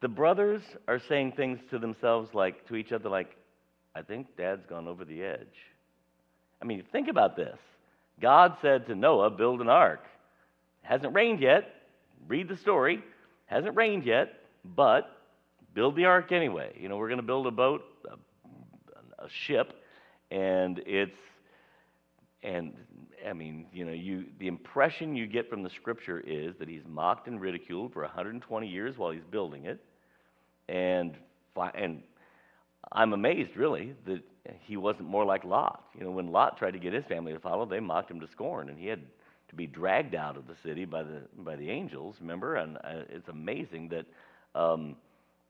[0.00, 3.36] the brothers are saying things to themselves like, to each other, like,
[3.94, 5.46] I think dad's gone over the edge.
[6.62, 7.58] I mean, think about this.
[8.20, 10.00] God said to Noah, build an ark.
[10.82, 11.74] It hasn't rained yet.
[12.26, 12.94] Read the story.
[12.94, 13.02] It
[13.46, 14.32] Hasn't rained yet,
[14.64, 15.10] but
[15.74, 16.72] build the ark anyway.
[16.80, 17.84] You know, we're going to build a boat,
[19.28, 19.72] ship,
[20.30, 21.16] and it's,
[22.42, 22.74] and
[23.28, 26.82] I mean, you know, you, the impression you get from the scripture is that he's
[26.86, 29.82] mocked and ridiculed for 120 years while he's building it.
[30.68, 31.16] And,
[31.74, 32.02] and
[32.92, 34.22] I'm amazed, really, that
[34.60, 35.84] he wasn't more like Lot.
[35.98, 38.28] You know, when Lot tried to get his family to follow, they mocked him to
[38.28, 39.00] scorn, and he had
[39.48, 42.16] to be dragged out of the city by the by the angels.
[42.20, 44.06] Remember, and uh, it's amazing that.
[44.54, 44.96] Um,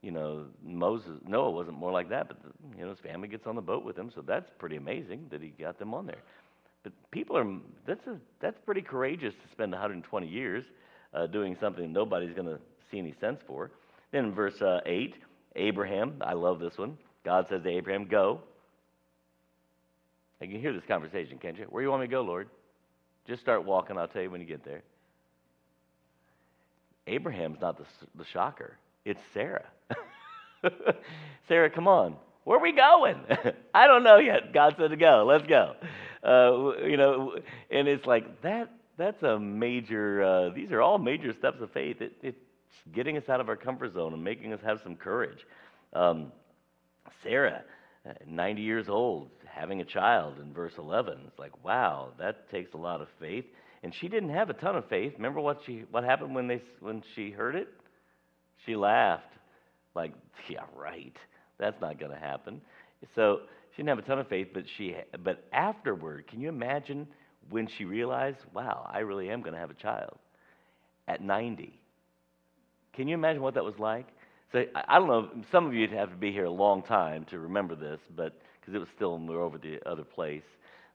[0.03, 2.39] you know, Moses, Noah wasn't more like that, but
[2.77, 5.43] you know, his family gets on the boat with him, so that's pretty amazing that
[5.43, 6.23] he got them on there.
[6.83, 7.47] But people are
[7.87, 10.65] that's a that's pretty courageous to spend 120 years
[11.13, 12.59] uh, doing something nobody's going to
[12.91, 13.71] see any sense for.
[14.13, 15.15] Then in verse uh, eight,
[15.57, 16.97] Abraham, I love this one.
[17.25, 18.41] God says to Abraham, "Go,
[20.41, 21.65] you can hear this conversation, can't you?
[21.71, 22.49] Where you want me to go, Lord?
[23.27, 23.99] Just start walking.
[23.99, 24.83] I'll tell you when you get there.
[27.07, 27.85] Abraham's not the,
[28.17, 28.77] the shocker.
[29.05, 29.65] It's Sarah.
[31.49, 32.17] Sarah, come on.
[32.45, 33.21] Where are we going?
[33.75, 34.53] I don't know yet.
[34.53, 35.25] God said to go.
[35.27, 35.75] Let's go.
[36.23, 37.37] Uh, you know,
[37.71, 38.71] and it's like that.
[38.99, 40.23] That's a major.
[40.23, 42.01] Uh, these are all major steps of faith.
[42.01, 42.39] It, it's
[42.95, 45.39] getting us out of our comfort zone and making us have some courage.
[45.93, 46.33] Um,
[47.23, 47.63] Sarah,
[48.09, 51.19] uh, 90 years old, having a child in verse 11.
[51.27, 53.45] It's like, wow, that takes a lot of faith.
[53.83, 55.15] And she didn't have a ton of faith.
[55.17, 57.69] Remember what she what happened when they when she heard it?
[58.65, 59.33] She laughed,
[59.97, 60.13] like,
[60.49, 61.17] yeah, right.
[61.59, 62.61] That's not going to happen.
[63.15, 63.41] So
[63.73, 64.95] she didn't have a ton of faith, but she
[65.25, 67.07] but afterward, can you imagine
[67.51, 70.19] when she realized, wow, I really am going to have a child
[71.09, 71.79] at 90?
[72.95, 74.07] Can you imagine what that was like?
[74.53, 75.29] So I, don't know.
[75.51, 78.75] Some of you'd have to be here a long time to remember this, but because
[78.75, 80.43] it was still we were over the other place.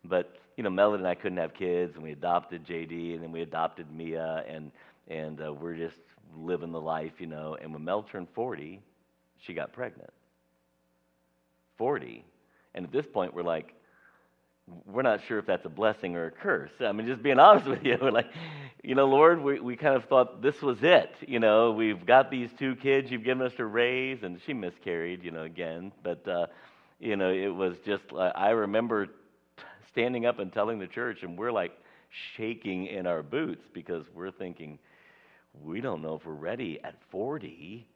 [0.05, 3.31] But you know, Melody and I couldn't have kids, and we adopted JD, and then
[3.31, 4.71] we adopted Mia, and
[5.07, 5.97] and uh, we're just
[6.35, 7.57] living the life, you know.
[7.61, 8.81] And when Mel turned 40,
[9.45, 10.11] she got pregnant.
[11.77, 12.23] 40,
[12.75, 13.73] and at this point, we're like,
[14.85, 16.71] we're not sure if that's a blessing or a curse.
[16.79, 18.27] I mean, just being honest with you, we're like,
[18.83, 21.11] you know, Lord, we, we kind of thought this was it.
[21.27, 25.23] You know, we've got these two kids you've given us to raise, and she miscarried,
[25.23, 25.91] you know, again.
[26.03, 26.47] But, uh,
[26.99, 29.07] you know, it was just, uh, I remember
[29.91, 31.73] standing up and telling the church, and we're like
[32.37, 34.79] shaking in our boots because we're thinking,
[35.63, 37.87] we don't know if we're ready at 40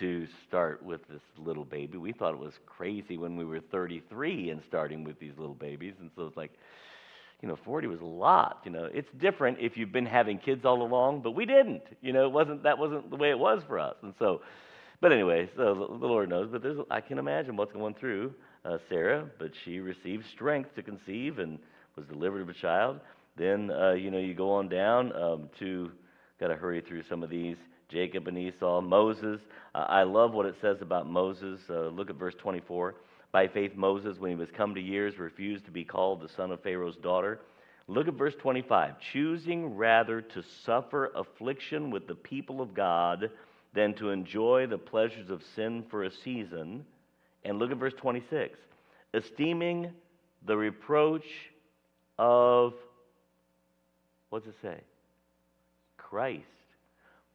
[0.00, 1.98] to start with this little baby.
[1.98, 5.94] We thought it was crazy when we were 33 and starting with these little babies.
[6.00, 6.52] And so it's like,
[7.42, 8.60] you know, 40 was a lot.
[8.64, 11.82] You know, it's different if you've been having kids all along, but we didn't.
[12.00, 13.94] You know, it wasn't that wasn't the way it was for us.
[14.02, 14.42] And so,
[15.00, 16.48] but anyway, so the, Lord knows.
[16.50, 18.34] But there's, I can imagine what's going through
[18.64, 19.28] uh, Sarah.
[19.38, 21.58] But she received strength to conceive and
[21.96, 22.98] was delivered of a child.
[23.36, 25.90] Then, uh, you know, you go on down um, to.
[26.40, 27.56] Got to hurry through some of these.
[27.88, 29.40] Jacob and Esau, Moses.
[29.74, 31.60] Uh, I love what it says about Moses.
[31.70, 32.94] Uh, look at verse 24.
[33.32, 36.50] By faith, Moses, when he was come to years, refused to be called the son
[36.50, 37.40] of Pharaoh's daughter.
[37.86, 38.94] Look at verse 25.
[39.12, 43.30] Choosing rather to suffer affliction with the people of God
[43.74, 46.84] than to enjoy the pleasures of sin for a season.
[47.44, 48.58] And look at verse 26.
[49.14, 49.90] Esteeming
[50.46, 51.24] the reproach
[52.18, 52.74] of,
[54.28, 54.80] what's it say?
[55.96, 56.44] Christ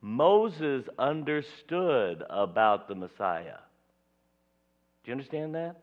[0.03, 3.57] Moses understood about the Messiah.
[5.03, 5.77] Do you understand that?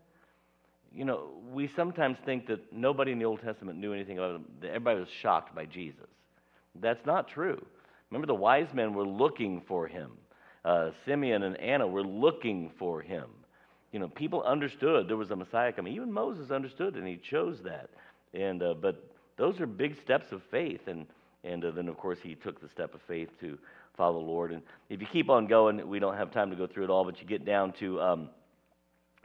[0.95, 4.45] You know, we sometimes think that nobody in the Old Testament knew anything about him,
[4.61, 6.07] that everybody was shocked by Jesus.
[6.81, 7.65] That's not true.
[8.11, 10.11] Remember, the wise men were looking for him.
[10.67, 13.31] Uh, Simeon and Anna were looking for him.
[13.91, 15.95] You know, people understood there was a Messiah coming.
[15.95, 17.89] Even Moses understood, and he chose that.
[18.35, 21.07] And uh, but those are big steps of faith, and
[21.43, 23.59] and uh, then of course he took the step of faith to
[24.01, 24.51] follow the Lord.
[24.53, 27.05] And if you keep on going, we don't have time to go through it all,
[27.05, 28.31] but you get down to, um,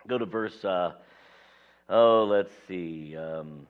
[0.05, 0.91] go to verse, uh,
[1.87, 3.65] oh, let's see, um,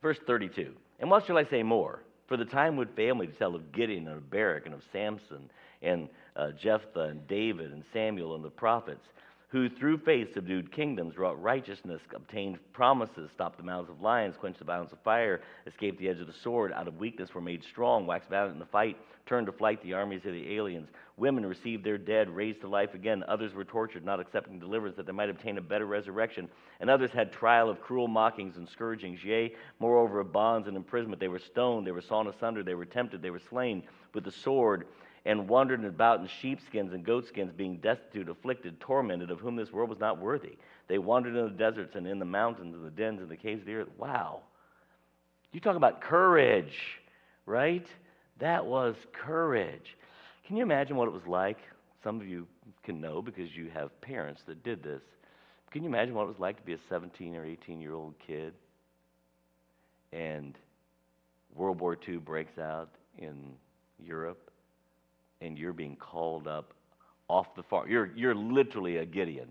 [0.00, 0.72] verse 32.
[1.00, 1.98] And what shall I say more?
[2.28, 4.84] For the time would fail me to tell of Gideon and of Barak and of
[4.92, 5.50] Samson
[5.82, 9.04] and uh, Jephthah and David and Samuel and the prophets
[9.52, 14.58] who through faith subdued kingdoms, wrought righteousness, obtained promises, stopped the mouths of lions, quenched
[14.58, 17.62] the violence of fire, escaped the edge of the sword, out of weakness were made
[17.62, 18.96] strong, waxed valiant in the fight,
[19.26, 20.88] turned to flight the armies of the aliens.
[21.18, 23.22] Women received their dead, raised to life again.
[23.28, 26.48] Others were tortured, not accepting deliverance, that they might obtain a better resurrection.
[26.80, 29.22] And others had trial of cruel mockings and scourgings.
[29.22, 31.20] Yea, moreover, of bonds and imprisonment.
[31.20, 33.82] They were stoned, they were sawn asunder, they were tempted, they were slain
[34.14, 34.86] with the sword
[35.24, 39.88] and wandered about in sheepskins and goatskins, being destitute, afflicted, tormented, of whom this world
[39.90, 40.56] was not worthy.
[40.88, 43.60] They wandered in the deserts and in the mountains and the dens and the caves
[43.60, 43.88] of the earth.
[43.98, 44.40] Wow.
[45.52, 46.72] You talk about courage,
[47.46, 47.86] right?
[48.40, 49.96] That was courage.
[50.46, 51.58] Can you imagine what it was like?
[52.02, 52.48] Some of you
[52.82, 55.02] can know because you have parents that did this.
[55.70, 58.14] Can you imagine what it was like to be a 17 or 18 year old
[58.26, 58.54] kid
[60.12, 60.58] and
[61.54, 63.52] World War II breaks out in
[63.98, 64.50] Europe
[65.42, 66.72] and you're being called up
[67.28, 67.90] off the farm.
[67.90, 69.48] You're, you're literally a Gideon.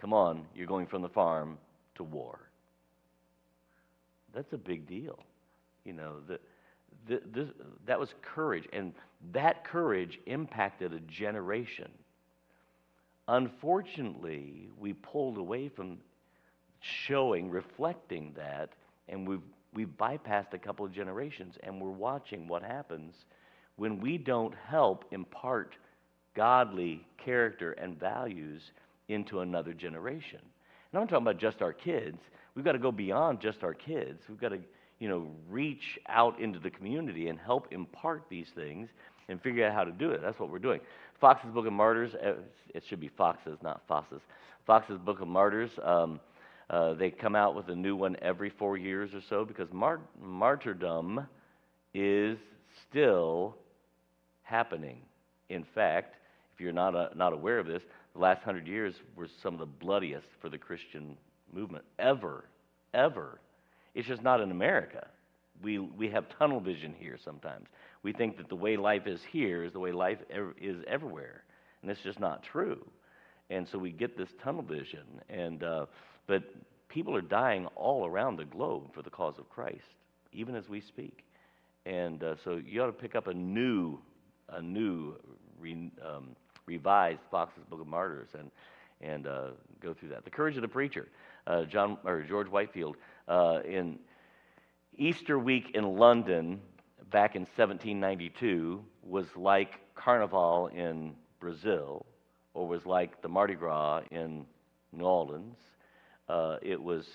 [0.00, 1.58] Come on, you're going from the farm
[1.94, 2.40] to war.
[4.34, 5.18] That's a big deal.
[5.84, 6.38] You know, the,
[7.06, 7.48] the, this,
[7.86, 8.92] that was courage, and
[9.32, 11.90] that courage impacted a generation.
[13.28, 15.98] Unfortunately, we pulled away from
[16.80, 18.70] showing, reflecting that,
[19.08, 19.40] and we've,
[19.72, 23.14] we've bypassed a couple of generations, and we're watching what happens
[23.76, 25.74] when we don't help impart
[26.34, 28.62] godly character and values
[29.08, 30.40] into another generation.
[30.92, 32.18] And I'm talking about just our kids.
[32.54, 34.22] We've got to go beyond just our kids.
[34.28, 34.58] We've got to,
[35.00, 38.88] you know, reach out into the community and help impart these things
[39.28, 40.20] and figure out how to do it.
[40.22, 40.80] That's what we're doing.
[41.20, 42.34] Foxe's Book of Martyrs, uh,
[42.74, 44.20] it should be Fox's, not Foss's.
[44.66, 46.20] Foxe's Book of Martyrs, um,
[46.70, 50.00] uh, they come out with a new one every four years or so because mar-
[50.20, 51.26] martyrdom
[51.92, 52.38] is
[52.88, 53.56] still
[54.44, 54.98] happening.
[55.48, 56.14] In fact,
[56.54, 57.82] if you're not, uh, not aware of this,
[58.14, 61.16] the last hundred years were some of the bloodiest for the Christian
[61.52, 62.44] movement ever,
[62.94, 63.40] ever.
[63.94, 65.06] It's just not in America.
[65.62, 67.66] We, we have tunnel vision here sometimes.
[68.02, 71.42] We think that the way life is here is the way life ev- is everywhere,
[71.82, 72.84] and it's just not true.
[73.50, 75.86] And so we get this tunnel vision, and uh,
[76.26, 76.42] but
[76.88, 79.84] people are dying all around the globe for the cause of Christ,
[80.32, 81.24] even as we speak.
[81.86, 83.98] And uh, so you ought to pick up a new,
[84.54, 85.14] a new,
[85.58, 86.36] re, um,
[86.66, 88.50] revised Foxe's Book of Martyrs and
[89.00, 89.48] and uh,
[89.80, 90.24] go through that.
[90.24, 91.08] The Courage of the Preacher,
[91.46, 92.96] uh, John or George Whitefield
[93.28, 93.98] uh, in
[94.96, 96.60] Easter week in London
[97.10, 102.06] back in 1792 was like Carnival in Brazil,
[102.54, 104.46] or was like the Mardi Gras in
[104.92, 105.56] New Orleans.
[106.28, 107.06] Uh, it was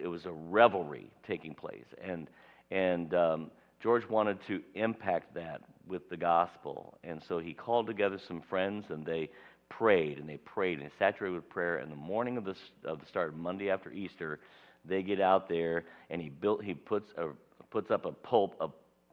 [0.00, 2.28] it was a revelry taking place, and
[2.70, 3.50] and um,
[3.80, 8.86] George wanted to impact that with the gospel, and so he called together some friends,
[8.90, 9.30] and they
[9.68, 11.78] prayed and they prayed and saturated with prayer.
[11.78, 12.54] And the morning of the
[12.84, 14.40] of the start, Monday after Easter,
[14.84, 17.28] they get out there, and he built he puts a
[17.70, 18.68] puts up a pulp a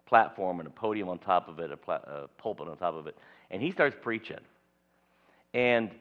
[0.07, 3.05] platform and a podium on top of it, a, pla- a pulpit on top of
[3.05, 3.15] it,
[3.51, 4.39] and he starts preaching.
[5.53, 5.91] And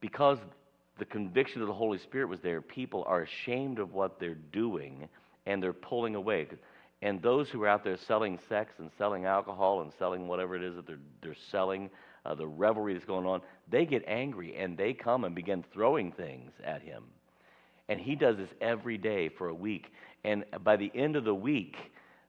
[0.00, 0.38] because
[0.98, 5.08] the conviction of the Holy Spirit was there, people are ashamed of what they're doing
[5.46, 6.46] and they're pulling away.
[7.02, 10.62] And those who are out there selling sex and selling alcohol and selling whatever it
[10.62, 11.90] is that they're, they're selling,
[12.24, 16.12] uh, the revelry that's going on, they get angry and they come and begin throwing
[16.12, 17.02] things at him.
[17.88, 19.92] And he does this every day for a week.
[20.22, 21.76] And by the end of the week,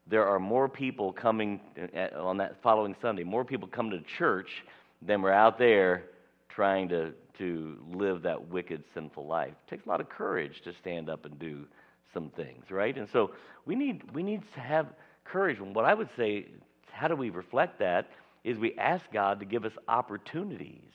[0.08, 1.62] there are more people coming
[1.96, 4.64] uh, on that following Sunday, more people come to church
[5.02, 6.06] than were out there
[6.50, 9.54] trying to, to live that wicked, sinful life.
[9.68, 11.66] It takes a lot of courage to stand up and do
[12.14, 12.98] some things, right?
[12.98, 13.32] And so
[13.66, 14.88] we need, we need to have
[15.26, 15.60] courage.
[15.60, 16.48] And what I would say,
[16.92, 18.10] how do we reflect that,
[18.44, 20.92] is we ask God to give us opportunities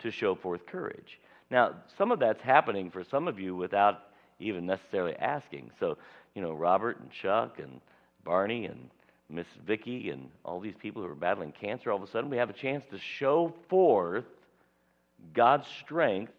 [0.00, 1.18] to show forth courage.
[1.50, 4.04] Now, some of that's happening for some of you without
[4.38, 5.70] even necessarily asking.
[5.80, 5.96] So,
[6.34, 7.80] you know, Robert and Chuck and
[8.24, 8.90] Barney and
[9.30, 12.36] Miss Vicky and all these people who are battling cancer, all of a sudden we
[12.36, 14.24] have a chance to show forth
[15.34, 16.32] God's strength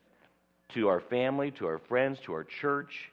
[0.69, 3.11] to our family, to our friends, to our church,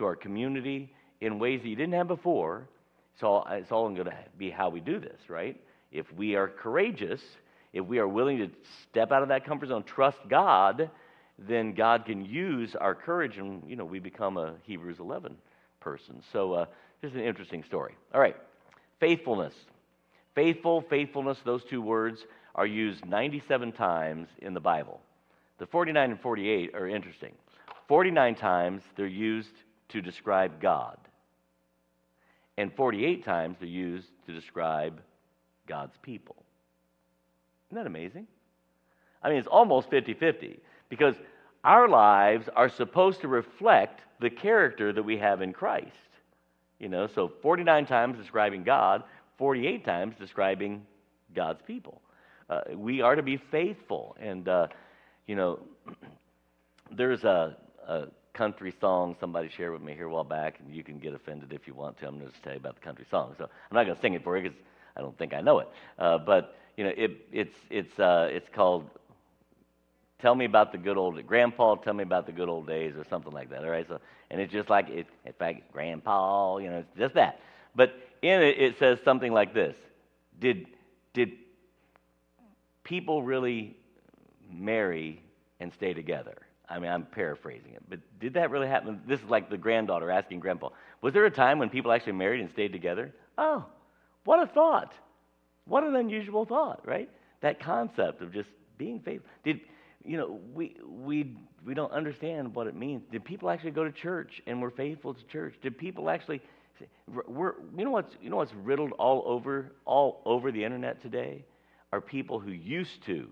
[0.00, 2.66] to our community in ways that you didn't have before.
[3.14, 5.60] It's all, it's all going to be how we do this, right?
[5.92, 7.20] If we are courageous,
[7.72, 8.50] if we are willing to
[8.90, 10.90] step out of that comfort zone, trust God,
[11.38, 15.36] then God can use our courage and, you know, we become a Hebrews 11
[15.80, 16.22] person.
[16.32, 16.66] So, uh,
[17.02, 17.94] is an interesting story.
[18.14, 18.36] All right,
[18.98, 19.54] faithfulness.
[20.34, 22.24] Faithful, faithfulness, those two words
[22.54, 25.00] are used 97 times in the Bible.
[25.58, 27.32] The 49 and 48 are interesting.
[27.88, 29.50] 49 times they're used
[29.90, 30.98] to describe God,
[32.56, 35.00] and 48 times they're used to describe
[35.66, 36.36] God's people.
[37.68, 38.26] Isn't that amazing?
[39.22, 41.14] I mean, it's almost 50 50 because
[41.64, 45.94] our lives are supposed to reflect the character that we have in Christ.
[46.78, 49.04] You know, so 49 times describing God,
[49.38, 50.86] 48 times describing
[51.34, 52.00] God's people.
[52.48, 54.16] Uh, we are to be faithful.
[54.18, 54.66] And, uh,
[55.26, 55.60] you know,
[56.90, 60.82] there's a, a, country song somebody shared with me here a while back, and you
[60.82, 62.06] can get offended if you want to.
[62.06, 63.34] I'm going to just tell you about the country song.
[63.38, 64.58] So I'm not going to sing it for you because
[64.96, 65.68] I don't think I know it.
[65.98, 68.90] Uh, but, you know, it, it's, it's, uh, it's called
[70.20, 73.04] Tell Me About the Good Old Grandpa, Tell Me About the Good Old Days or
[73.08, 73.64] something like that.
[73.64, 73.86] All right.
[73.88, 74.00] So,
[74.30, 77.40] and it's just like, it, in fact, Grandpa, you know, it's just that.
[77.74, 79.76] But in it, it says something like this
[80.38, 80.66] Did,
[81.14, 81.32] did
[82.84, 83.76] people really
[84.52, 85.22] marry
[85.60, 86.36] and stay together?
[86.70, 89.00] I mean, I'm paraphrasing it, but did that really happen?
[89.06, 90.70] This is like the granddaughter asking grandpa,
[91.02, 93.12] Was there a time when people actually married and stayed together?
[93.36, 93.66] Oh,
[94.24, 94.92] what a thought.
[95.66, 97.10] What an unusual thought, right?
[97.40, 98.48] That concept of just
[98.78, 99.28] being faithful.
[99.44, 99.60] Did,
[100.04, 103.02] you know, we, we, we don't understand what it means.
[103.10, 105.54] Did people actually go to church and were faithful to church?
[105.62, 106.40] Did people actually,
[107.26, 111.44] we're, you, know what's, you know what's riddled all over, all over the internet today?
[111.92, 113.28] Are people who used to,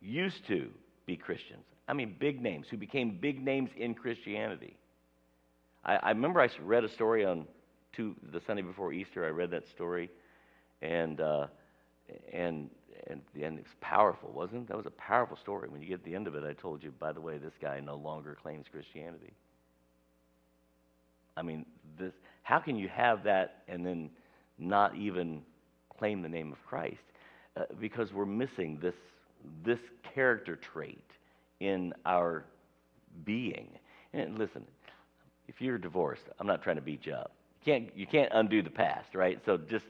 [0.00, 0.68] used to
[1.06, 1.64] be Christians.
[1.92, 4.78] I mean, big names, who became big names in Christianity.
[5.84, 7.46] I, I remember I read a story on
[7.92, 9.26] two, the Sunday before Easter.
[9.26, 10.10] I read that story,
[10.80, 11.48] and uh,
[12.32, 12.70] and
[13.08, 14.68] and and it's powerful, wasn't it?
[14.68, 15.68] That was a powerful story.
[15.68, 17.52] When you get to the end of it, I told you, by the way, this
[17.60, 19.34] guy no longer claims Christianity.
[21.36, 21.66] I mean,
[21.98, 24.08] this, how can you have that and then
[24.58, 25.42] not even
[25.98, 27.02] claim the name of Christ?
[27.54, 28.94] Uh, because we're missing this,
[29.62, 29.80] this
[30.14, 31.04] character trait
[31.62, 32.44] in our
[33.24, 33.68] being.
[34.12, 34.64] And listen,
[35.46, 37.32] if you're divorced, I'm not trying to beat you up.
[37.64, 39.38] You can't, you can't undo the past, right?
[39.46, 39.84] So just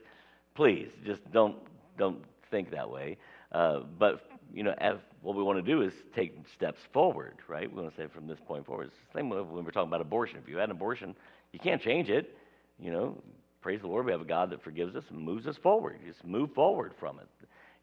[0.54, 1.56] please, just don't,
[1.96, 3.16] don't think that way.
[3.52, 7.72] Uh, but you know, as, what we want to do is take steps forward, right?
[7.72, 8.88] We want to say from this point forward.
[8.88, 10.38] It's the same when we're talking about abortion.
[10.42, 11.14] If you had an abortion,
[11.52, 12.36] you can't change it.
[12.78, 13.16] You know,
[13.62, 16.00] praise the Lord, we have a God that forgives us and moves us forward.
[16.06, 17.28] Just move forward from it.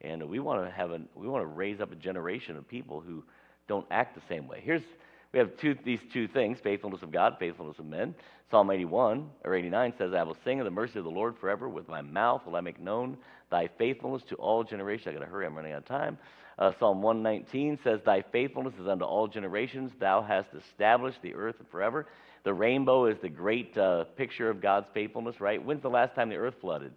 [0.02, 3.02] And we want to have a, we want to raise up a generation of people
[3.02, 3.24] who
[3.70, 4.62] don't act the same way.
[4.62, 4.84] Here's
[5.32, 8.16] we have two, these two things faithfulness of God, faithfulness of men.
[8.50, 11.70] Psalm 81 or 89 says, I will sing of the mercy of the Lord forever.
[11.70, 13.18] With my mouth will I make known
[13.52, 15.08] thy faithfulness to all generations.
[15.08, 16.18] I got to hurry, I'm running out of time.
[16.58, 19.92] Uh, Psalm 119 says, Thy faithfulness is unto all generations.
[20.00, 22.08] Thou hast established the earth forever.
[22.44, 25.64] The rainbow is the great uh, picture of God's faithfulness, right?
[25.64, 26.94] When's the last time the earth flooded?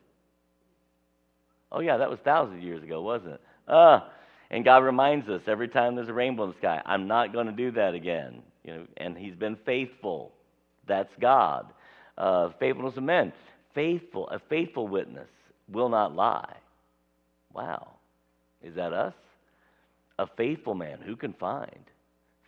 [1.71, 3.41] Oh, yeah, that was thousands of years ago, wasn't it?
[3.69, 4.01] Uh,
[4.53, 7.47] and God reminds us every time there's a rainbow in the sky, I'm not going
[7.47, 8.43] to do that again.
[8.65, 10.33] You know, and He's been faithful.
[10.87, 11.73] That's God.
[12.19, 13.33] Uh, faithfulness of men.
[13.75, 15.29] Faithful, a faithful witness
[15.73, 16.57] will not lie.
[17.55, 17.95] Wow.
[18.63, 19.15] Is that us?
[20.19, 21.85] A faithful man, who can find?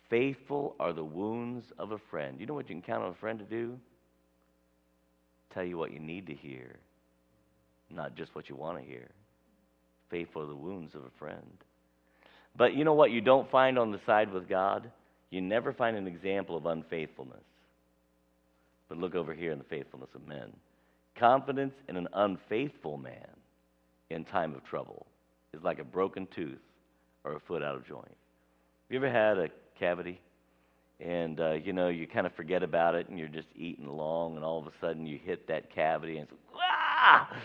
[0.09, 2.39] Faithful are the wounds of a friend.
[2.39, 3.77] You know what you can count on a friend to do?
[5.51, 6.75] Tell you what you need to hear,
[7.89, 9.09] not just what you want to hear.
[10.11, 11.57] Faithful are the wounds of a friend.
[12.57, 14.89] But you know what you don't find on the side with God?
[15.29, 17.43] You never find an example of unfaithfulness.
[18.87, 20.53] But look over here in the faithfulness of men.
[21.17, 23.27] Confidence in an unfaithful man
[24.09, 25.05] in time of trouble
[25.53, 26.59] is like a broken tooth
[27.23, 28.05] or a foot out of joint.
[28.07, 29.49] Have you ever had a
[29.79, 30.21] cavity?
[30.99, 34.35] And, uh, you know, you kind of forget about it and you're just eating along
[34.35, 37.37] and all of a sudden you hit that cavity and it's, like, ah!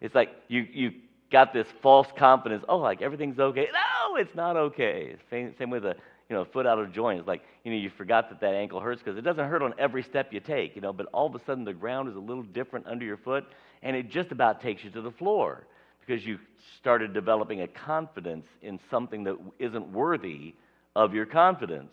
[0.00, 0.92] it's like you, you
[1.30, 2.64] got this false confidence.
[2.68, 3.68] Oh, like everything's okay.
[4.16, 5.16] It's not okay.
[5.30, 5.94] Same, same with a
[6.28, 7.18] you know foot out of joint.
[7.20, 9.74] It's like you know you forgot that that ankle hurts because it doesn't hurt on
[9.78, 10.74] every step you take.
[10.76, 13.16] You know, but all of a sudden the ground is a little different under your
[13.16, 13.44] foot,
[13.82, 15.64] and it just about takes you to the floor
[16.06, 16.38] because you
[16.78, 20.54] started developing a confidence in something that isn't worthy
[20.96, 21.90] of your confidence.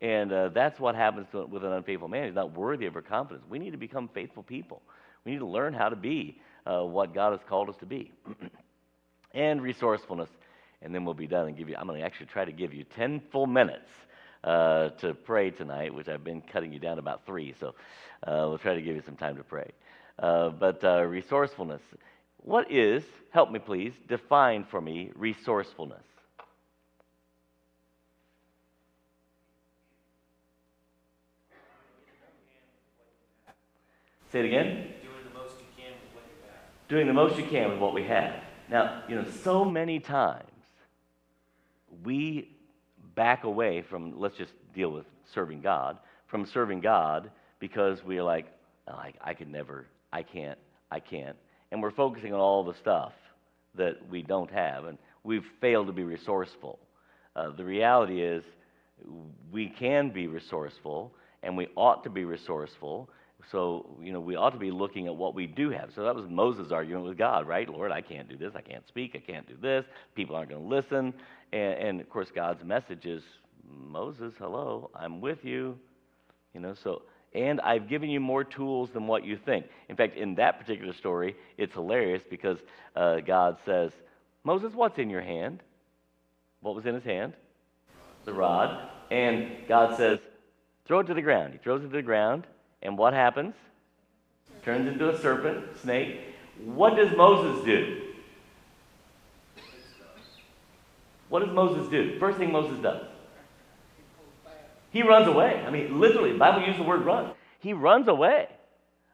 [0.00, 2.26] And uh, that's what happens to, with an unfaithful man.
[2.26, 3.44] He's not worthy of our confidence.
[3.48, 4.82] We need to become faithful people.
[5.24, 8.10] We need to learn how to be uh, what God has called us to be.
[9.34, 10.28] and resourcefulness.
[10.84, 12.74] And then we'll be done and give you, I'm going to actually try to give
[12.74, 13.88] you 10 full minutes
[14.44, 17.54] uh, to pray tonight, which I've been cutting you down to about three.
[17.60, 17.74] So
[18.26, 19.70] uh, we'll try to give you some time to pray.
[20.18, 21.82] Uh, but uh, resourcefulness.
[22.38, 26.02] What is, help me please, define for me resourcefulness?
[34.32, 34.66] Say it again.
[35.02, 36.88] Doing the most you can with what you have.
[36.88, 38.42] Doing the most you can with what we have.
[38.70, 40.51] Now, you know, so many times
[42.04, 42.56] we
[43.14, 45.98] back away from, let's just deal with serving God,
[46.28, 47.30] from serving God
[47.60, 48.46] because we're like,
[48.88, 50.58] oh, I, I could never, I can't,
[50.90, 51.36] I can't.
[51.70, 53.12] And we're focusing on all the stuff
[53.74, 56.78] that we don't have, and we've failed to be resourceful.
[57.34, 58.44] Uh, the reality is,
[59.50, 63.08] we can be resourceful, and we ought to be resourceful,
[63.50, 65.90] so, you know, we ought to be looking at what we do have.
[65.94, 67.68] So that was Moses' argument with God, right?
[67.68, 68.52] Lord, I can't do this.
[68.54, 69.12] I can't speak.
[69.14, 69.84] I can't do this.
[70.14, 71.12] People aren't going to listen.
[71.52, 73.22] And, and, of course, God's message is
[73.68, 75.78] Moses, hello, I'm with you.
[76.54, 77.02] You know, so,
[77.34, 79.66] and I've given you more tools than what you think.
[79.88, 82.58] In fact, in that particular story, it's hilarious because
[82.96, 83.90] uh, God says,
[84.44, 85.62] Moses, what's in your hand?
[86.60, 87.34] What was in his hand?
[88.24, 88.88] The rod.
[89.10, 90.18] And God says,
[90.86, 91.52] throw it to the ground.
[91.52, 92.46] He throws it to the ground.
[92.82, 93.54] And what happens?
[94.64, 96.20] Turns into a serpent, snake.
[96.64, 98.02] What does Moses do?
[101.28, 102.18] What does Moses do?
[102.18, 103.06] First thing Moses does.
[104.90, 105.64] He runs away.
[105.66, 107.32] I mean, literally, the Bible uses the word run.
[107.60, 108.48] He runs away.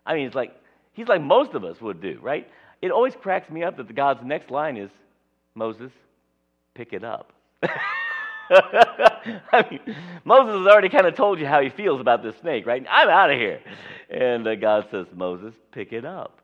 [0.05, 0.53] I mean, it's like
[0.93, 2.49] he's like most of us would do, right?
[2.83, 4.91] It always cracks me up that the God's next line is,
[5.55, 5.93] Moses,
[6.75, 7.33] pick it up.
[9.53, 9.81] I mean,
[10.25, 12.85] Moses has already kind of told you how he feels about this snake, right?
[12.89, 13.61] I'm out of here.
[14.11, 16.41] And uh, God says, Moses, pick it up.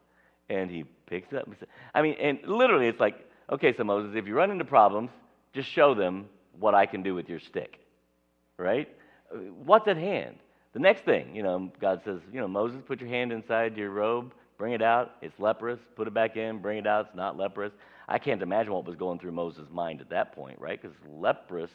[0.49, 1.49] And he picks it up.
[1.95, 3.17] I mean, and literally, it's like,
[3.51, 5.11] okay, so Moses, if you run into problems,
[5.55, 6.27] just show them
[6.59, 7.79] what I can do with your stick,
[8.59, 8.89] right?
[9.65, 10.37] What's at hand?
[10.75, 13.91] The next thing, you know, God says, you know, Moses, put your hand inside your
[13.91, 15.13] robe, bring it out.
[15.23, 15.79] It's leprous.
[15.97, 17.07] Put it back in, bring it out.
[17.07, 17.73] It's not leprous.
[18.09, 20.81] I can't imagine what was going through Moses' mind at that point, right?
[20.81, 21.71] Because leprous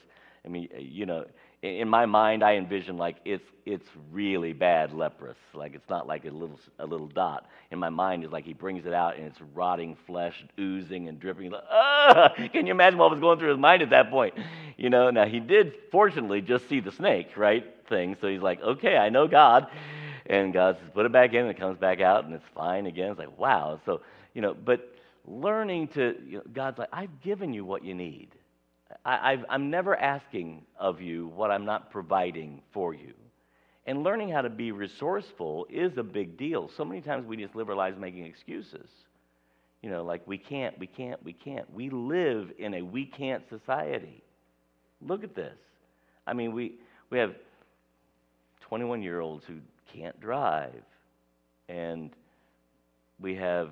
[0.45, 1.25] I mean, eh, you know,
[1.61, 5.37] in, my mind, I envision like it's it's really bad leprous.
[5.53, 7.47] Like it's not like a little a little dot.
[7.71, 11.19] In my mind, is like he brings it out and it's rotting flesh, oozing and
[11.19, 11.51] dripping.
[11.51, 12.35] Like!
[12.53, 14.35] Can you imagine what was going through his mind at that point?
[14.77, 15.09] You know.
[15.09, 17.65] Now he did fortunately just see the snake, right?
[17.89, 18.15] Thing.
[18.21, 19.67] So he's like, okay, I know God.
[20.25, 22.85] And God says, put it back in, and it comes back out, and it's fine
[22.85, 23.09] again.
[23.09, 23.79] It's like, wow.
[23.83, 24.01] So,
[24.35, 24.93] you know, but
[25.29, 28.29] learning to, you know, God's like, I've given you what you need.
[29.05, 33.13] I, I'm never asking of you what I'm not providing for you.
[33.85, 36.69] And learning how to be resourceful is a big deal.
[36.75, 38.89] So many times we just live our lives making excuses.
[39.81, 41.71] You know, like we can't, we can't, we can't.
[41.73, 44.23] We live in a we can't society.
[45.01, 45.57] Look at this.
[46.27, 46.75] I mean, we,
[47.09, 47.35] we have
[48.61, 49.55] 21 year olds who
[49.93, 50.83] can't drive.
[51.69, 52.11] And
[53.19, 53.69] we have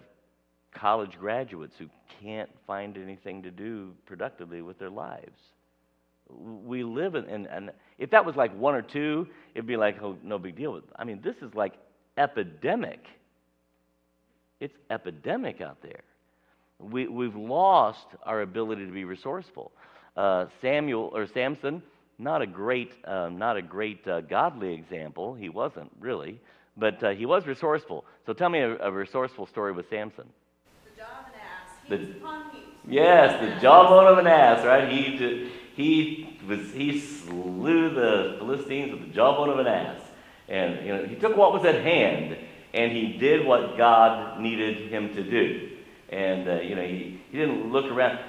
[0.74, 1.88] college graduates who
[2.22, 5.38] can't find anything to do productively with their lives.
[6.30, 10.01] We live in, and, and if that was like one or two, it'd be like,
[10.01, 10.82] oh, no big deal.
[10.97, 11.74] I mean, this is like
[12.18, 13.05] epidemic.
[14.59, 16.01] It's epidemic out there.
[16.80, 19.72] We, we've lost our ability to be resourceful.
[20.15, 21.82] Uh, Samuel or Samson,
[22.20, 25.34] not a great, uh, not a great uh, godly example.
[25.34, 26.39] He wasn't really,
[26.76, 28.05] but uh, he was resourceful.
[28.26, 30.28] So tell me a, a resourceful story with Samson.
[31.90, 32.66] The- heaps upon heaps.
[32.88, 34.90] Yes, the jawbone of an ass, right?
[34.90, 40.00] He he was he slew the Philistines with the jawbone of an ass,
[40.48, 42.38] and you know he took what was at hand
[42.74, 45.70] and he did what God needed him to do,
[46.10, 48.20] and uh, you know he, he didn't look around.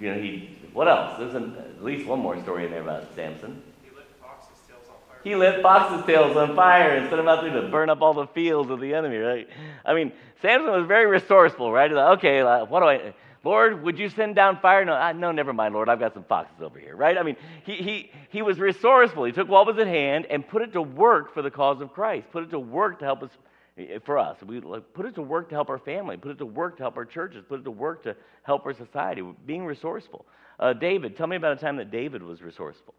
[0.00, 1.18] You know he what else?
[1.18, 3.62] There's an, at least one more story in there about Samson.
[3.82, 5.15] He lit foxes' tails on fire.
[5.26, 8.14] He lit foxes' tails on fire and sent them out there to burn up all
[8.14, 9.48] the fields of the enemy, right?
[9.84, 11.90] I mean, Samson was very resourceful, right?
[11.90, 13.12] Like, okay, what do I,
[13.42, 14.84] Lord, would you send down fire?
[14.84, 15.88] No, I, no, never mind, Lord.
[15.88, 17.18] I've got some foxes over here, right?
[17.18, 19.24] I mean, he, he, he was resourceful.
[19.24, 21.92] He took what was at hand and put it to work for the cause of
[21.92, 23.30] Christ, put it to work to help us,
[23.78, 24.40] eh, for us.
[24.46, 26.96] We put it to work to help our family, put it to work to help
[26.96, 28.14] our churches, put it to work to
[28.44, 30.24] help our society, being resourceful.
[30.60, 32.94] Uh, David, tell me about a time that David was resourceful.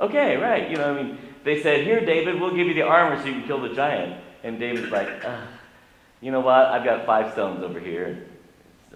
[0.00, 0.70] Okay, right.
[0.70, 3.34] You know, I mean, they said, Here, David, we'll give you the armor so you
[3.34, 4.22] can kill the giant.
[4.44, 5.08] And David's like,
[6.20, 6.66] You know what?
[6.66, 8.26] I've got five stones over here.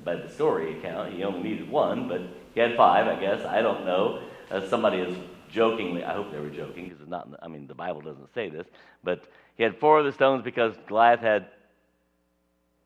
[0.04, 2.22] By the story account, he only needed one, but
[2.54, 3.44] he had five, I guess.
[3.44, 4.22] I don't know.
[4.50, 5.16] Uh, somebody is
[5.50, 8.48] jokingly, I hope they were joking, because it's not, I mean, the Bible doesn't say
[8.48, 8.66] this,
[9.04, 9.24] but
[9.56, 11.46] he had four of the stones because Goliath had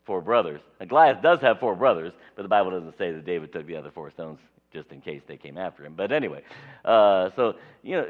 [0.04, 0.60] four brothers.
[0.80, 3.76] Now, Goliath does have four brothers, but the Bible doesn't say that David took the
[3.76, 4.40] other four stones
[4.76, 5.94] just in case they came after him.
[5.96, 6.42] But anyway,
[6.84, 8.06] uh, so you know,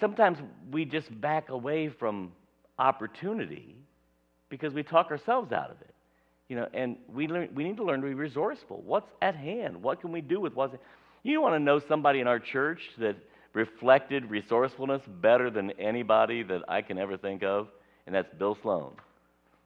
[0.00, 0.38] sometimes
[0.72, 2.32] we just back away from
[2.78, 3.76] opportunity
[4.48, 5.94] because we talk ourselves out of it.
[6.48, 8.82] You know, and we learn, we need to learn to be resourceful.
[8.84, 9.82] What's at hand?
[9.82, 10.74] What can we do with what's?
[11.22, 13.16] You want to know somebody in our church that
[13.52, 17.68] reflected resourcefulness better than anybody that I can ever think of,
[18.06, 18.92] and that's Bill Sloan.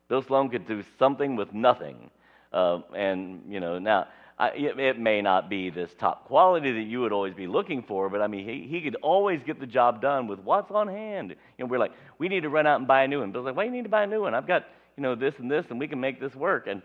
[0.08, 2.10] Bill Sloan could do something with nothing.
[2.52, 4.08] Uh, and, you know, now,
[4.38, 8.08] I, it, may not be this top quality that you would always be looking for,
[8.08, 11.30] but I mean, he, he could always get the job done with what's on hand.
[11.30, 13.30] You know, we're like, we need to run out and buy a new one.
[13.30, 14.34] Bill's like, why do you need to buy a new one?
[14.34, 14.64] I've got,
[14.96, 16.66] you know, this and this, and we can make this work.
[16.66, 16.82] And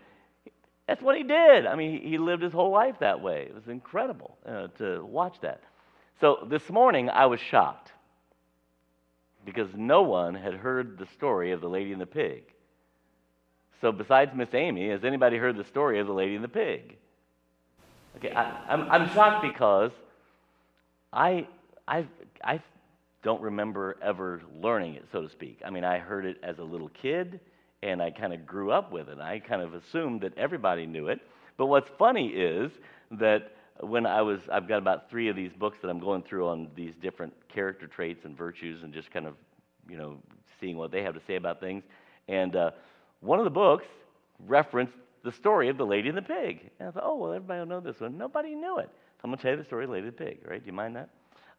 [0.86, 1.66] that's what he did.
[1.66, 3.46] I mean, he, he lived his whole life that way.
[3.48, 5.62] It was incredible uh, to watch that.
[6.20, 7.92] So this morning, I was shocked
[9.44, 12.42] because no one had heard the story of the lady and the pig.
[13.80, 16.96] So, besides Miss Amy, has anybody heard the story of the lady and the pig?
[18.18, 19.92] Okay, I, I'm, I'm shocked because
[21.12, 21.46] I,
[21.86, 22.06] I,
[22.42, 22.60] I
[23.22, 25.60] don't remember ever learning it, so to speak.
[25.64, 27.38] I mean, I heard it as a little kid,
[27.82, 29.20] and I kind of grew up with it.
[29.20, 31.20] I kind of assumed that everybody knew it.
[31.56, 32.72] But what's funny is
[33.12, 36.48] that when I was, I've got about three of these books that I'm going through
[36.48, 39.34] on these different character traits and virtues and just kind of,
[39.88, 40.16] you know,
[40.60, 41.84] seeing what they have to say about things.
[42.26, 42.70] And uh,
[43.20, 43.86] one of the books
[44.46, 44.94] referenced
[45.24, 46.70] the story of the lady and the pig.
[46.78, 48.16] And I thought, oh, well, everybody will know this one.
[48.16, 48.88] Nobody knew it.
[48.88, 50.60] So I'm going to tell you the story of the lady and the pig, right?
[50.60, 51.08] Do you mind that?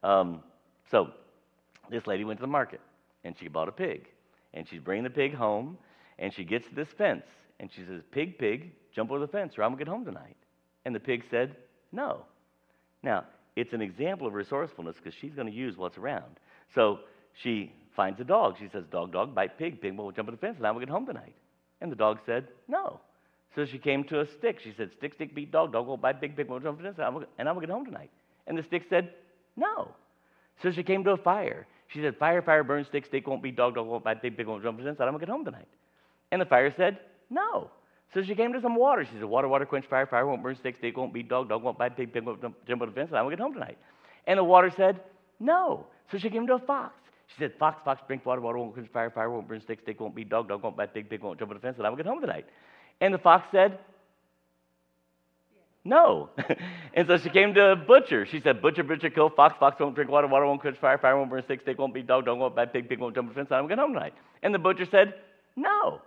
[0.04, 0.42] Um,
[0.90, 1.10] so
[1.90, 2.82] this lady went to the market
[3.24, 4.08] and she bought a pig.
[4.54, 5.78] And she's bringing the pig home
[6.18, 7.24] and she gets to this fence
[7.60, 10.06] and she says, Pig, pig, jump over the fence or I'm going to get home
[10.06, 10.36] tonight.
[10.86, 11.56] And the pig said,
[11.92, 12.26] No.
[13.04, 16.40] Now, it's an example of resourcefulness because she's going to use what's around.
[16.74, 17.00] So
[17.44, 18.56] she finds a dog.
[18.60, 19.82] She says, Dog, dog, bite pig.
[19.82, 21.36] Pig we'll jump over the fence and I'm going to get home tonight.
[21.82, 23.02] And the dog said, No.
[23.56, 24.60] So she came to a stick.
[24.64, 25.74] She said, Stick, stick, beat dog.
[25.74, 28.12] Dog will bite big, big, and I'm going to get home tonight.
[28.48, 29.12] And the stick said,
[29.56, 29.90] No.
[30.62, 31.66] So she came to a fire.
[31.88, 33.76] She said, Fire, fire, burn, stick, stick won't beat dog.
[33.76, 34.38] Dog won't bite pig.
[34.38, 35.68] big, won't jump and I'm to get home tonight.
[36.32, 37.72] And the fire said, No.
[38.14, 39.04] So she came to some water.
[39.06, 41.64] She said, Water, water, quench fire, fire won't burn, stick, stick won't beat dog, dog
[41.64, 43.78] won't bite, pig, big, won't jump jump the fence, and I will get home tonight.
[44.28, 45.02] And the water said,
[45.40, 45.88] No.
[46.12, 46.94] So she came to a fox.
[47.28, 50.00] She said, Fox, fox, drink water, water won't quench fire, fire won't burn, stick, stick
[50.00, 51.90] won't beat dog, dog won't bite, pig, big, won't jump over the fence, and I
[51.90, 52.46] will get home tonight.
[53.02, 53.80] And the fox said,
[55.86, 56.30] no.
[56.94, 58.26] and so she came to a butcher.
[58.26, 61.18] She said, Butcher, butcher, kill fox, fox won't drink water, water won't quench fire, fire
[61.18, 63.36] won't burn, stick, stick won't beat dog, dog won't bite, pig, pig won't jump the
[63.36, 64.14] fence, I'm going home tonight.
[64.44, 65.16] And the butcher said,
[65.56, 66.02] No.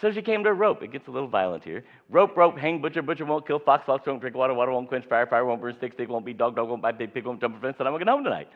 [0.00, 0.82] So she came to a rope.
[0.82, 1.82] It gets a little violent here.
[2.10, 5.06] Rope, rope, hang, butcher, butcher won't kill, fox, fox won't drink water, water won't quench
[5.06, 7.40] fire, fire won't burn, stick, stick won't beat dog, dog won't bite, pig, pig won't
[7.40, 8.48] jump the fence, and I'm going home tonight.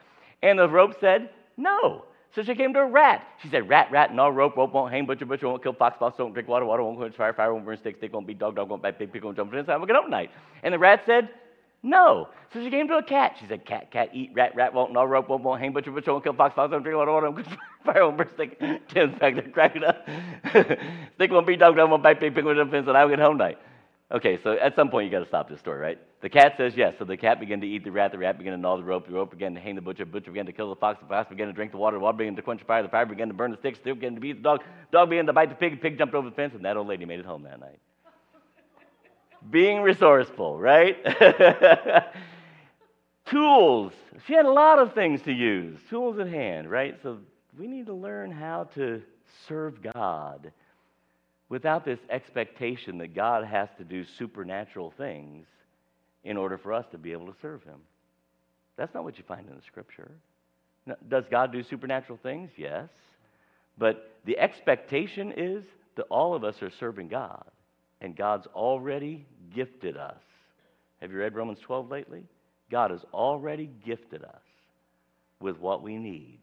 [0.42, 2.04] And the rope said, No.
[2.34, 3.26] So she came to a rat.
[3.42, 6.16] She said, Rat, rat, no rope, rope won't hang, butcher, butcher won't kill, fox, fox
[6.18, 8.54] won't drink water, water won't quench fire, fire won't burn, stick, stick won't beat dog,
[8.54, 10.04] dog won't bite, pig, pig won't jump over the fence, and I will get home
[10.04, 10.30] tonight.
[10.62, 11.30] And the rat said,
[11.82, 12.28] no.
[12.52, 13.36] So she came to a cat.
[13.40, 16.12] She said, Cat, cat, eat, rat, rat, won't, no rope, won't, won't hang, butcher, butcher,
[16.12, 17.46] won't kill, fox, fox, won't drink water, water, won't
[17.84, 18.58] fire, won't burn, stick,
[18.88, 20.06] Tim's back there cracking up.
[21.14, 23.10] stick won't beat dog, dog won't bite, pig, pig won't jump fence, and I will
[23.10, 23.58] get home tonight.
[24.12, 25.98] Okay, so at some point you got to stop this story, right?
[26.20, 26.94] The cat says yes.
[26.98, 28.10] So the cat began to eat the rat.
[28.10, 29.06] The rat began to gnaw the rope.
[29.06, 30.04] The rope began to hang the butcher.
[30.04, 30.98] The butcher began to kill the fox.
[31.00, 31.96] The fox began to drink the water.
[31.96, 32.82] The water began to quench the fire.
[32.82, 33.76] The fire began to burn the stick.
[33.76, 34.62] Stick began to beat the dog.
[34.90, 35.72] Dog began to bite the pig.
[35.72, 37.78] The pig jumped over the fence, and that old lady made it home that night.
[39.48, 40.96] Being resourceful, right?
[43.26, 43.92] Tools.
[44.26, 45.78] She had a lot of things to use.
[45.88, 46.98] Tools at hand, right?
[47.02, 47.18] So
[47.56, 49.00] we need to learn how to
[49.46, 50.52] serve God
[51.50, 55.46] without this expectation that God has to do supernatural things
[56.24, 57.80] in order for us to be able to serve Him.
[58.76, 60.12] That's not what you find in the Scripture.
[60.86, 62.50] Now, Does God do supernatural things?
[62.56, 62.88] Yes.
[63.76, 65.64] But the expectation is
[65.96, 67.44] that all of us are serving God,
[68.00, 70.20] and God's already gifted us.
[71.00, 72.22] Have you read Romans 12 lately?
[72.70, 74.42] God has already gifted us
[75.40, 76.38] with what we need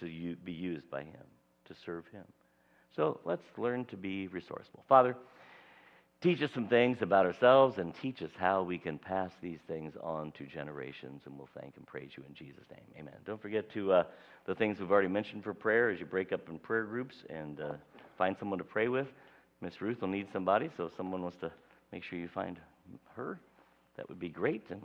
[0.00, 1.22] to be used by Him,
[1.66, 2.24] to serve Him.
[2.96, 4.84] So let's learn to be resourceful.
[4.88, 5.16] Father,
[6.20, 9.94] teach us some things about ourselves and teach us how we can pass these things
[10.02, 11.22] on to generations.
[11.26, 12.84] And we'll thank and praise you in Jesus' name.
[12.98, 13.14] Amen.
[13.26, 14.04] Don't forget to uh,
[14.46, 17.60] the things we've already mentioned for prayer as you break up in prayer groups and
[17.60, 17.72] uh,
[18.16, 19.08] find someone to pray with.
[19.60, 21.50] Miss Ruth will need somebody, so if someone wants to
[21.90, 22.58] make sure you find
[23.16, 23.38] her,
[23.96, 24.64] that would be great.
[24.70, 24.82] And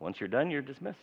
[0.00, 0.98] once you're done, you're dismissed.